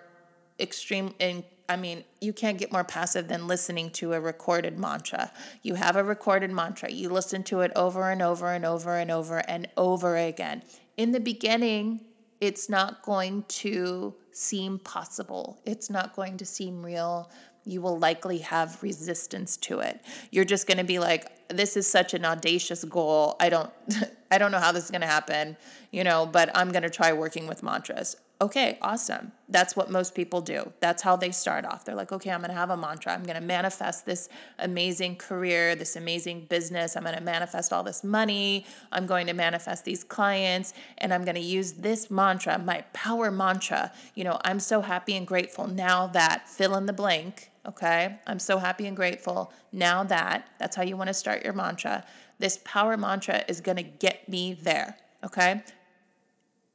extreme 0.58 1.14
in 1.18 1.44
I 1.70 1.76
mean, 1.76 2.04
you 2.20 2.32
can't 2.32 2.56
get 2.56 2.72
more 2.72 2.84
passive 2.84 3.28
than 3.28 3.46
listening 3.46 3.90
to 3.90 4.14
a 4.14 4.20
recorded 4.20 4.78
mantra. 4.78 5.30
You 5.62 5.74
have 5.74 5.96
a 5.96 6.02
recorded 6.02 6.50
mantra, 6.50 6.90
you 6.90 7.10
listen 7.10 7.42
to 7.44 7.60
it 7.60 7.72
over 7.76 8.10
and 8.10 8.22
over 8.22 8.48
and 8.48 8.64
over 8.64 8.96
and 8.96 9.10
over 9.10 9.38
and 9.46 9.68
over 9.76 10.16
again. 10.16 10.62
In 10.96 11.12
the 11.12 11.20
beginning, 11.20 12.00
it's 12.40 12.70
not 12.70 13.02
going 13.02 13.44
to 13.48 14.14
seem 14.32 14.78
possible, 14.78 15.60
it's 15.66 15.90
not 15.90 16.16
going 16.16 16.38
to 16.38 16.46
seem 16.46 16.82
real. 16.82 17.30
You 17.68 17.82
will 17.82 17.98
likely 17.98 18.38
have 18.38 18.82
resistance 18.82 19.56
to 19.58 19.80
it. 19.80 20.00
You're 20.30 20.44
just 20.44 20.66
going 20.66 20.78
to 20.78 20.84
be 20.84 20.98
like, 20.98 21.30
this 21.48 21.76
is 21.76 21.90
such 21.90 22.14
an 22.14 22.24
audacious 22.24 22.84
goal. 22.84 23.36
I 23.40 23.48
don't 23.48 23.70
I 24.30 24.38
don't 24.38 24.52
know 24.52 24.60
how 24.60 24.72
this 24.72 24.84
is 24.84 24.90
going 24.90 25.00
to 25.00 25.06
happen, 25.06 25.56
you 25.90 26.04
know, 26.04 26.26
but 26.26 26.50
I'm 26.54 26.70
going 26.70 26.82
to 26.82 26.90
try 26.90 27.12
working 27.12 27.46
with 27.46 27.62
mantras. 27.62 28.16
Okay, 28.40 28.78
awesome. 28.82 29.32
That's 29.48 29.74
what 29.74 29.90
most 29.90 30.14
people 30.14 30.40
do. 30.40 30.72
That's 30.78 31.02
how 31.02 31.16
they 31.16 31.32
start 31.32 31.64
off. 31.64 31.84
They're 31.84 31.96
like, 31.96 32.12
okay, 32.12 32.30
I'm 32.30 32.38
going 32.38 32.50
to 32.50 32.56
have 32.56 32.70
a 32.70 32.76
mantra. 32.76 33.12
I'm 33.12 33.24
going 33.24 33.40
to 33.40 33.44
manifest 33.44 34.06
this 34.06 34.28
amazing 34.60 35.16
career, 35.16 35.74
this 35.74 35.96
amazing 35.96 36.46
business. 36.48 36.96
I'm 36.96 37.02
going 37.02 37.16
to 37.16 37.22
manifest 37.22 37.72
all 37.72 37.82
this 37.82 38.04
money. 38.04 38.64
I'm 38.92 39.06
going 39.06 39.26
to 39.26 39.32
manifest 39.32 39.84
these 39.84 40.04
clients, 40.04 40.72
and 40.98 41.12
I'm 41.12 41.24
going 41.24 41.34
to 41.34 41.40
use 41.40 41.72
this 41.72 42.12
mantra, 42.12 42.60
my 42.60 42.84
power 42.92 43.32
mantra. 43.32 43.92
You 44.14 44.22
know, 44.22 44.38
I'm 44.44 44.60
so 44.60 44.82
happy 44.82 45.16
and 45.16 45.26
grateful 45.26 45.66
now 45.66 46.06
that 46.08 46.48
fill 46.48 46.76
in 46.76 46.86
the 46.86 46.92
blank 46.92 47.50
Okay. 47.66 48.18
I'm 48.26 48.38
so 48.38 48.58
happy 48.58 48.86
and 48.86 48.96
grateful. 48.96 49.52
Now 49.72 50.04
that, 50.04 50.48
that's 50.58 50.76
how 50.76 50.82
you 50.82 50.96
want 50.96 51.08
to 51.08 51.14
start 51.14 51.44
your 51.44 51.52
mantra. 51.52 52.04
This 52.38 52.58
power 52.64 52.96
mantra 52.96 53.44
is 53.48 53.60
going 53.60 53.76
to 53.76 53.82
get 53.82 54.28
me 54.28 54.54
there. 54.54 54.96
Okay. 55.24 55.62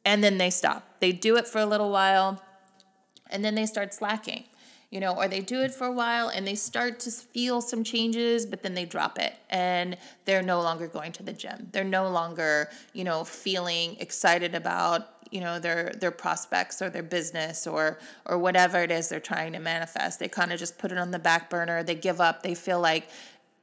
And 0.05 0.23
then 0.23 0.37
they 0.37 0.49
stop. 0.49 0.99
They 0.99 1.11
do 1.11 1.37
it 1.37 1.47
for 1.47 1.59
a 1.59 1.65
little 1.65 1.91
while 1.91 2.41
and 3.29 3.43
then 3.43 3.55
they 3.55 3.65
start 3.65 3.93
slacking, 3.93 4.43
you 4.91 4.99
know, 4.99 5.15
or 5.15 5.27
they 5.27 5.39
do 5.39 5.61
it 5.61 5.73
for 5.73 5.87
a 5.87 5.91
while 5.91 6.27
and 6.27 6.45
they 6.45 6.55
start 6.55 6.99
to 7.01 7.11
feel 7.11 7.61
some 7.61 7.83
changes, 7.83 8.45
but 8.45 8.61
then 8.61 8.75
they 8.75 8.85
drop 8.85 9.17
it 9.17 9.33
and 9.49 9.97
they're 10.25 10.43
no 10.43 10.61
longer 10.61 10.87
going 10.87 11.11
to 11.13 11.23
the 11.23 11.33
gym. 11.33 11.69
They're 11.71 11.83
no 11.83 12.09
longer, 12.09 12.69
you 12.93 13.03
know, 13.03 13.23
feeling 13.23 13.97
excited 13.99 14.53
about 14.53 15.07
you 15.33 15.41
know 15.41 15.59
their 15.59 15.91
their 15.99 16.11
prospects 16.11 16.81
or 16.81 16.89
their 16.89 17.03
business 17.03 17.65
or 17.65 17.97
or 18.25 18.37
whatever 18.37 18.77
it 18.83 18.91
is 18.91 19.09
they're 19.09 19.19
trying 19.19 19.53
to 19.53 19.59
manifest. 19.59 20.19
They 20.19 20.27
kind 20.27 20.53
of 20.53 20.59
just 20.59 20.77
put 20.77 20.91
it 20.91 20.97
on 20.97 21.11
the 21.11 21.19
back 21.19 21.49
burner. 21.49 21.83
They 21.83 21.95
give 21.95 22.21
up. 22.21 22.43
They 22.43 22.53
feel 22.53 22.79
like 22.79 23.09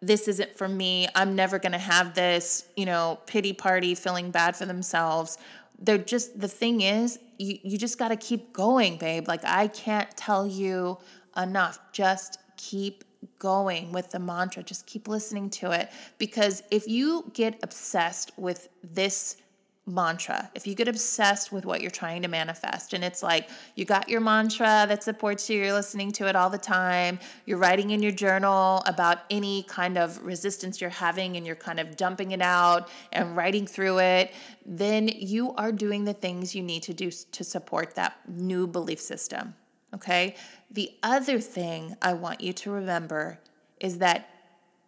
this 0.03 0.27
isn't 0.29 0.57
for 0.57 0.69
me. 0.69 1.09
I'm 1.15 1.37
never 1.37 1.59
going 1.59 1.73
to 1.73 1.79
have 1.79 2.15
this 2.15 2.69
you 2.77 2.87
know 2.87 3.21
pity 3.27 3.53
party 3.53 3.95
feeling 3.95 4.31
bad 4.31 4.57
for 4.57 4.67
themselves. 4.67 5.39
They're 5.79 5.99
just 5.99 6.41
the 6.41 6.49
thing 6.49 6.81
is 6.81 7.19
you, 7.39 7.59
you 7.63 7.79
just 7.79 7.99
got 7.99 8.09
to 8.09 8.17
keep 8.17 8.53
going 8.53 8.99
babe. 8.99 9.29
Like 9.29 9.45
i 9.45 9.69
can't 9.69 10.15
tell 10.17 10.47
you 10.47 10.99
enough. 11.37 11.79
Just 11.93 12.39
keep 12.57 13.05
going 13.39 13.93
with 13.93 14.11
the 14.11 14.19
mantra. 14.19 14.63
Just 14.63 14.87
keep 14.87 15.07
listening 15.07 15.51
to 15.51 15.71
it. 15.71 15.91
Because 16.19 16.63
if 16.71 16.89
you 16.89 17.31
get 17.33 17.59
obsessed 17.63 18.33
with 18.37 18.69
this 18.83 19.37
mantra. 19.91 20.51
If 20.55 20.67
you 20.67 20.75
get 20.75 20.89
obsessed 20.89 21.53
with 21.53 21.67
what 21.67 21.81
you're 21.81 21.91
trying 21.91 22.23
to 22.23 22.29
manifest, 22.29 22.93
and 22.93 23.03
it's 23.03 23.23
like 23.23 23.49
you 23.75 23.85
got 23.85 24.09
your 24.09 24.21
mantra 24.21 24.87
that 24.89 25.03
supports 25.03 25.51
you, 25.51 25.59
you're 25.59 25.73
listening 25.73 26.13
to 26.13 26.29
it 26.29 26.37
all 26.37 26.51
the 26.51 26.59
time, 26.59 27.19
you're 27.47 27.59
writing 27.59 27.91
in 27.91 28.03
your 28.03 28.13
journal 28.13 28.83
about 28.87 29.19
any 29.31 29.65
kind 29.65 29.99
of 29.99 30.23
resistance 30.25 30.81
you're 30.81 30.91
having, 30.91 31.37
and 31.37 31.47
you're 31.47 31.57
kind 31.57 31.81
of 31.81 31.97
dumping 31.97 32.31
it 32.31 32.43
out 32.43 32.89
and 33.13 33.37
writing 33.37 33.67
through 33.67 33.99
it, 33.99 34.33
then 34.65 35.09
you 35.09 35.53
are 35.55 35.73
doing 35.73 36.05
the 36.05 36.15
things 36.15 36.55
you 36.55 36.63
need 36.63 36.83
to 36.83 36.95
do 36.95 37.11
to 37.11 37.45
support 37.45 37.95
that 37.95 38.17
new 38.29 38.67
belief 38.67 39.01
system. 39.01 39.55
Okay? 39.95 40.37
The 40.71 40.93
other 41.03 41.41
thing 41.41 41.97
I 42.01 42.13
want 42.13 42.41
you 42.41 42.53
to 42.53 42.71
remember 42.71 43.41
is 43.81 43.99
that 43.99 44.29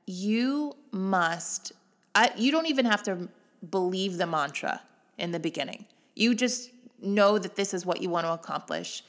you 0.07 0.77
must, 0.91 1.73
I, 2.15 2.31
you 2.37 2.53
don't 2.53 2.67
even 2.67 2.85
have 2.87 3.03
to 3.05 3.29
believe 3.69 4.19
the 4.19 4.27
mantra 4.27 4.83
in 5.19 5.33
the 5.33 5.41
beginning. 5.41 5.87
You 6.15 6.35
just 6.35 6.71
know 7.01 7.39
that 7.39 7.57
this 7.57 7.75
is 7.75 7.85
what 7.85 8.01
you 8.01 8.09
want 8.09 8.27
to 8.27 8.33
accomplish 8.33 9.03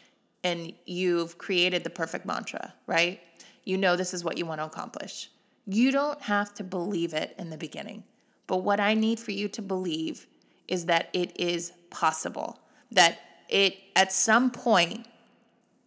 and 0.43 0.73
you've 0.85 1.37
created 1.37 1.83
the 1.83 1.89
perfect 1.89 2.25
mantra, 2.25 2.73
right? 2.87 3.19
You 3.63 3.77
know 3.77 3.95
this 3.95 4.13
is 4.13 4.23
what 4.23 4.37
you 4.37 4.45
want 4.45 4.59
to 4.59 4.65
accomplish. 4.65 5.29
You 5.65 5.91
don't 5.91 6.21
have 6.23 6.53
to 6.55 6.63
believe 6.63 7.13
it 7.13 7.33
in 7.37 7.49
the 7.49 7.57
beginning. 7.57 8.03
But 8.47 8.57
what 8.57 8.79
I 8.79 8.93
need 8.93 9.19
for 9.19 9.31
you 9.31 9.47
to 9.49 9.61
believe 9.61 10.27
is 10.67 10.85
that 10.87 11.09
it 11.13 11.39
is 11.39 11.71
possible, 11.89 12.59
that 12.91 13.19
it 13.47 13.77
at 13.95 14.11
some 14.11 14.51
point 14.51 15.05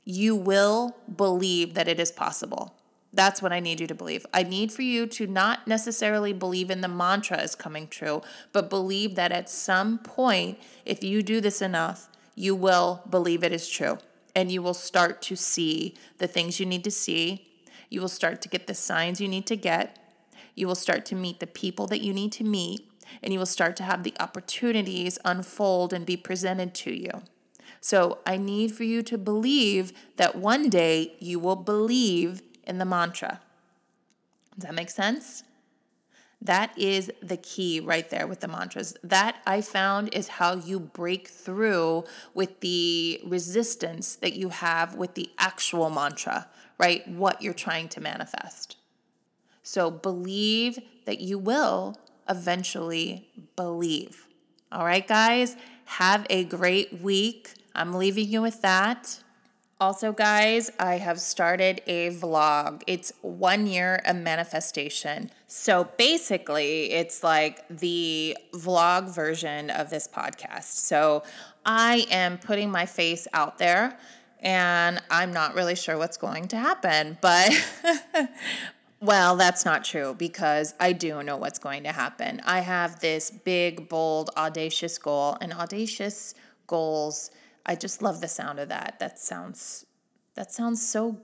you 0.05 0.35
will 0.37 0.96
believe 1.14 1.74
that 1.74 1.88
it 1.88 2.00
is 2.00 2.12
possible. 2.12 2.74
That's 3.16 3.40
what 3.40 3.50
I 3.50 3.61
need 3.61 3.81
you 3.81 3.87
to 3.87 3.94
believe. 3.94 4.26
I 4.35 4.42
need 4.42 4.70
for 4.70 4.83
you 4.83 5.07
to 5.07 5.26
not 5.26 5.66
necessarily 5.66 6.35
believe 6.35 6.70
in 6.70 6.83
the 6.83 6.88
mantra 6.88 7.40
is 7.40 7.55
coming 7.55 7.88
true, 7.88 8.20
but 8.52 8.68
believe 8.68 9.14
that 9.14 9.33
at 9.33 9.48
some 9.48 9.98
point, 9.98 10.59
if 10.85 11.02
you 11.02 11.22
do 11.22 11.40
this 11.40 11.62
enough, 11.62 12.11
you 12.35 12.55
will 12.55 13.02
believe 13.09 13.42
it 13.42 13.52
is 13.52 13.70
true. 13.70 13.96
And 14.35 14.52
you 14.52 14.61
will 14.61 14.74
start 14.74 15.22
to 15.22 15.35
see 15.35 15.94
the 16.18 16.26
things 16.26 16.61
you 16.61 16.66
need 16.66 16.85
to 16.85 16.90
see. 16.90 17.48
You 17.88 18.02
will 18.02 18.09
start 18.09 18.42
to 18.42 18.50
get 18.50 18.66
the 18.66 18.74
signs 18.74 19.18
you 19.18 19.29
need 19.29 19.46
to 19.46 19.57
get. 19.57 19.98
You 20.55 20.66
will 20.66 20.74
start 20.74 21.07
to 21.07 21.14
meet 21.14 21.40
the 21.40 21.46
people 21.46 21.87
that 21.87 22.02
you 22.02 22.12
need 22.12 22.33
to 22.33 22.44
meet. 22.44 22.87
And 23.22 23.33
you 23.33 23.38
will 23.38 23.46
start 23.46 23.76
to 23.76 23.83
have 23.83 24.02
the 24.02 24.12
opportunities 24.20 25.18
unfold 25.24 25.94
and 25.94 26.05
be 26.05 26.18
presented 26.18 26.74
to 26.74 26.92
you. 26.92 27.22
So 27.81 28.18
I 28.26 28.37
need 28.37 28.72
for 28.72 28.85
you 28.85 29.02
to 29.05 29.16
believe 29.16 29.94
that 30.16 30.37
one 30.37 30.68
day 30.68 31.14
you 31.18 31.38
will 31.38 31.57
believe 31.57 32.42
in 32.66 32.79
the 32.79 32.85
mantra. 32.85 33.40
Does 34.55 34.64
that 34.64 34.74
make 34.74 34.90
sense? 34.90 35.42
That 36.40 36.76
is 36.79 37.11
the 37.22 37.37
key 37.37 37.81
right 37.81 38.09
there 38.09 38.26
with 38.26 38.40
the 38.40 38.48
mantras. 38.48 38.96
That 39.02 39.38
I 39.46 39.61
found 39.62 40.14
is 40.14 40.29
how 40.29 40.55
you 40.55 40.79
break 40.79 41.29
through 41.29 42.05
with 42.35 42.61
the 42.61 43.20
resistance 43.24 44.16
that 44.16 44.35
you 44.35 44.50
have 44.50 44.94
with 44.94 45.14
the 45.14 45.31
actual 45.38 45.88
mantra, 45.90 46.48
right? 46.79 47.07
What 47.09 47.40
you're 47.40 47.55
trying 47.55 47.88
to 47.88 48.00
manifest. 48.00 48.76
So 49.62 49.90
believe 49.90 50.79
that 51.07 51.20
you 51.20 51.38
will 51.38 51.98
eventually 52.29 53.29
believe. 53.57 54.26
All 54.70 54.85
right, 54.85 55.07
guys, 55.07 55.57
have 55.87 56.26
a 56.29 56.44
great 56.44 57.00
week. 57.00 57.55
I'm 57.74 57.94
leaving 57.94 58.29
you 58.29 58.42
with 58.42 58.62
that. 58.62 59.20
Also, 59.79 60.11
guys, 60.11 60.71
I 60.79 60.95
have 60.95 61.21
started 61.21 61.83
a 61.87 62.09
vlog. 62.09 62.83
It's 62.87 63.12
one 63.21 63.67
year 63.67 64.01
of 64.07 64.17
manifestation. 64.17 65.31
So 65.49 65.91
basically, 65.99 66.93
it's 66.93 67.23
like 67.23 67.62
the 67.69 68.39
vlog 68.55 69.15
version 69.15 69.69
of 69.69 69.91
this 69.91 70.09
podcast. 70.09 70.77
So 70.77 71.25
I 71.67 72.07
am 72.11 72.39
putting 72.39 72.71
my 72.71 72.87
face 72.87 73.29
out 73.35 73.59
there 73.59 73.99
and 74.41 75.03
I'm 75.11 75.35
not 75.35 75.55
really 75.55 75.75
sure 75.75 75.99
what's 75.99 76.17
going 76.17 76.49
to 76.49 76.57
happen, 76.57 77.19
but 77.21 77.51
well, 79.01 79.37
that's 79.37 79.67
not 79.67 79.85
true 79.85 80.15
because 80.17 80.75
I 80.81 80.93
do 80.93 81.23
know 81.23 81.37
what's 81.37 81.59
going 81.59 81.83
to 81.83 81.93
happen. 81.93 82.41
I 82.47 82.61
have 82.61 83.01
this 83.01 83.31
big, 83.31 83.91
bold, 83.91 84.31
audacious 84.39 84.97
goal, 84.97 85.37
and 85.43 85.53
audacious 85.53 86.35
goals 86.67 87.31
I 87.66 87.74
just 87.74 88.00
love 88.00 88.20
the 88.20 88.29
sound 88.29 88.61
of 88.61 88.68
that. 88.68 88.98
That 89.00 89.18
sounds 89.18 89.85
that 90.35 90.52
sounds 90.52 90.87
so 90.87 91.18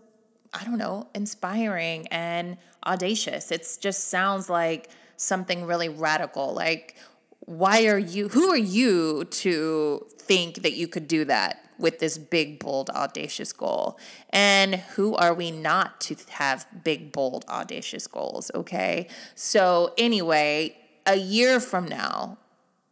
I 0.52 0.64
don't 0.64 0.76
know, 0.76 1.08
inspiring 1.14 2.06
and 2.08 2.58
audacious. 2.86 3.50
It 3.50 3.66
just 3.80 4.08
sounds 4.08 4.50
like 4.50 4.90
something 5.16 5.64
really 5.64 5.88
radical. 5.88 6.52
Like 6.52 6.96
why 7.40 7.86
are 7.86 7.98
you 7.98 8.28
who 8.28 8.50
are 8.50 8.56
you 8.56 9.24
to 9.24 10.06
think 10.18 10.62
that 10.62 10.74
you 10.74 10.88
could 10.88 11.08
do 11.08 11.24
that 11.24 11.58
with 11.78 11.98
this 11.98 12.18
big 12.18 12.58
bold 12.58 12.90
audacious 12.90 13.52
goal? 13.52 13.98
And 14.30 14.76
who 14.76 15.14
are 15.14 15.34
we 15.34 15.50
not 15.50 16.00
to 16.02 16.16
have 16.30 16.66
big 16.84 17.12
bold 17.12 17.44
audacious 17.48 18.06
goals, 18.06 18.50
okay? 18.54 19.08
So 19.34 19.92
anyway, 19.96 20.76
a 21.06 21.16
year 21.16 21.60
from 21.60 21.86
now, 21.86 22.38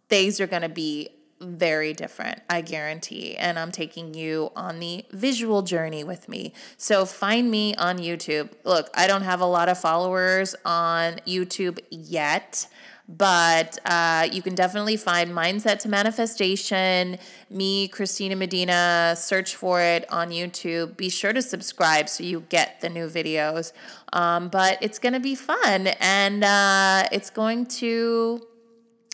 things 0.08 0.40
are 0.40 0.46
going 0.46 0.62
to 0.62 0.68
be 0.68 1.08
very 1.40 1.92
different, 1.92 2.42
I 2.48 2.60
guarantee. 2.60 3.36
And 3.36 3.58
I'm 3.58 3.72
taking 3.72 4.14
you 4.14 4.50
on 4.54 4.78
the 4.78 5.04
visual 5.10 5.62
journey 5.62 6.04
with 6.04 6.28
me. 6.28 6.52
So 6.76 7.06
find 7.06 7.50
me 7.50 7.74
on 7.76 7.98
YouTube. 7.98 8.50
Look, 8.64 8.90
I 8.94 9.06
don't 9.06 9.22
have 9.22 9.40
a 9.40 9.46
lot 9.46 9.68
of 9.68 9.78
followers 9.78 10.54
on 10.64 11.14
YouTube 11.26 11.78
yet. 11.90 12.66
But 13.08 13.76
uh, 13.84 14.28
you 14.30 14.40
can 14.40 14.54
definitely 14.54 14.96
find 14.96 15.32
Mindset 15.32 15.80
to 15.80 15.88
Manifestation, 15.88 17.18
me, 17.50 17.88
Christina 17.88 18.36
Medina. 18.36 19.16
Search 19.18 19.56
for 19.56 19.80
it 19.80 20.10
on 20.12 20.30
YouTube. 20.30 20.96
Be 20.96 21.08
sure 21.08 21.32
to 21.32 21.42
subscribe 21.42 22.08
so 22.08 22.22
you 22.22 22.44
get 22.48 22.80
the 22.80 22.88
new 22.88 23.08
videos. 23.08 23.72
Um, 24.12 24.48
but 24.48 24.78
it's 24.80 25.00
going 25.00 25.14
to 25.14 25.20
be 25.20 25.34
fun 25.34 25.88
and 25.98 26.44
uh, 26.44 27.08
it's 27.10 27.30
going 27.30 27.66
to 27.66 28.46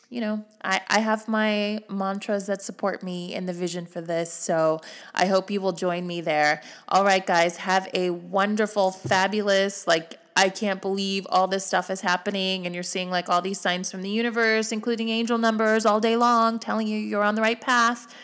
you 0.08 0.20
know, 0.20 0.44
I, 0.64 0.80
I 0.88 1.00
have 1.00 1.26
my 1.26 1.80
mantras 1.90 2.46
that 2.46 2.62
support 2.62 3.02
me 3.02 3.34
in 3.34 3.46
the 3.46 3.52
vision 3.52 3.86
for 3.86 4.00
this. 4.00 4.32
So 4.32 4.80
I 5.14 5.26
hope 5.26 5.50
you 5.50 5.60
will 5.60 5.72
join 5.72 6.06
me 6.06 6.20
there. 6.20 6.62
All 6.88 7.04
right, 7.04 7.26
guys, 7.26 7.56
have 7.58 7.88
a 7.92 8.10
wonderful, 8.10 8.90
fabulous, 8.90 9.86
like, 9.86 10.18
I 10.38 10.50
can't 10.50 10.82
believe 10.82 11.26
all 11.30 11.48
this 11.48 11.64
stuff 11.64 11.88
is 11.88 12.02
happening, 12.02 12.66
and 12.66 12.74
you're 12.74 12.84
seeing 12.84 13.10
like 13.10 13.30
all 13.30 13.40
these 13.40 13.58
signs 13.58 13.90
from 13.90 14.02
the 14.02 14.10
universe, 14.10 14.70
including 14.70 15.08
angel 15.08 15.38
numbers 15.38 15.86
all 15.86 15.98
day 15.98 16.14
long, 16.14 16.58
telling 16.58 16.86
you 16.86 16.98
you're 16.98 17.22
on 17.22 17.36
the 17.36 17.40
right 17.40 17.58
path 17.58 18.14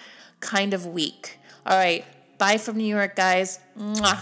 kind 0.41 0.75
of 0.75 0.85
week. 0.85 1.39
All 1.65 1.75
right, 1.75 2.05
bye 2.37 2.59
from 2.59 2.77
New 2.77 2.85
York, 2.85 3.17
guys. 3.17 3.61
Mwah. 3.79 4.19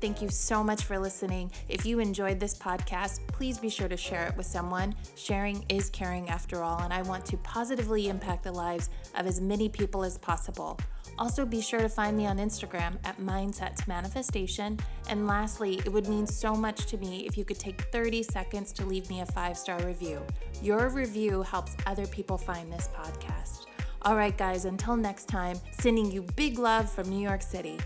Thank 0.00 0.22
you 0.22 0.30
so 0.30 0.64
much 0.64 0.84
for 0.84 0.98
listening. 0.98 1.52
If 1.68 1.84
you 1.84 1.98
enjoyed 1.98 2.40
this 2.40 2.54
podcast, 2.54 3.20
please 3.26 3.58
be 3.58 3.68
sure 3.68 3.88
to 3.88 3.98
share 3.98 4.26
it 4.26 4.36
with 4.36 4.46
someone. 4.46 4.94
Sharing 5.14 5.62
is 5.68 5.90
caring 5.90 6.30
after 6.30 6.62
all, 6.62 6.80
and 6.80 6.92
I 6.92 7.02
want 7.02 7.26
to 7.26 7.36
positively 7.38 8.08
impact 8.08 8.44
the 8.44 8.52
lives 8.52 8.88
of 9.14 9.26
as 9.26 9.42
many 9.42 9.68
people 9.68 10.02
as 10.02 10.16
possible. 10.16 10.78
Also, 11.18 11.44
be 11.44 11.60
sure 11.60 11.80
to 11.80 11.88
find 11.88 12.16
me 12.16 12.26
on 12.26 12.38
Instagram 12.38 12.96
at 13.04 13.18
Mindset 13.18 13.86
Manifestation. 13.86 14.78
And 15.10 15.26
lastly, 15.26 15.82
it 15.84 15.92
would 15.92 16.08
mean 16.08 16.26
so 16.26 16.54
much 16.54 16.86
to 16.86 16.96
me 16.96 17.26
if 17.26 17.36
you 17.36 17.44
could 17.44 17.58
take 17.58 17.82
30 17.92 18.22
seconds 18.22 18.72
to 18.72 18.86
leave 18.86 19.10
me 19.10 19.20
a 19.20 19.26
five 19.26 19.58
star 19.58 19.78
review. 19.82 20.22
Your 20.62 20.88
review 20.88 21.42
helps 21.42 21.76
other 21.84 22.06
people 22.06 22.38
find 22.38 22.72
this 22.72 22.88
podcast. 22.94 23.66
All 24.02 24.16
right, 24.16 24.36
guys, 24.36 24.64
until 24.64 24.96
next 24.96 25.26
time, 25.26 25.58
sending 25.78 26.10
you 26.10 26.22
big 26.22 26.58
love 26.58 26.90
from 26.90 27.10
New 27.10 27.20
York 27.20 27.42
City. 27.42 27.78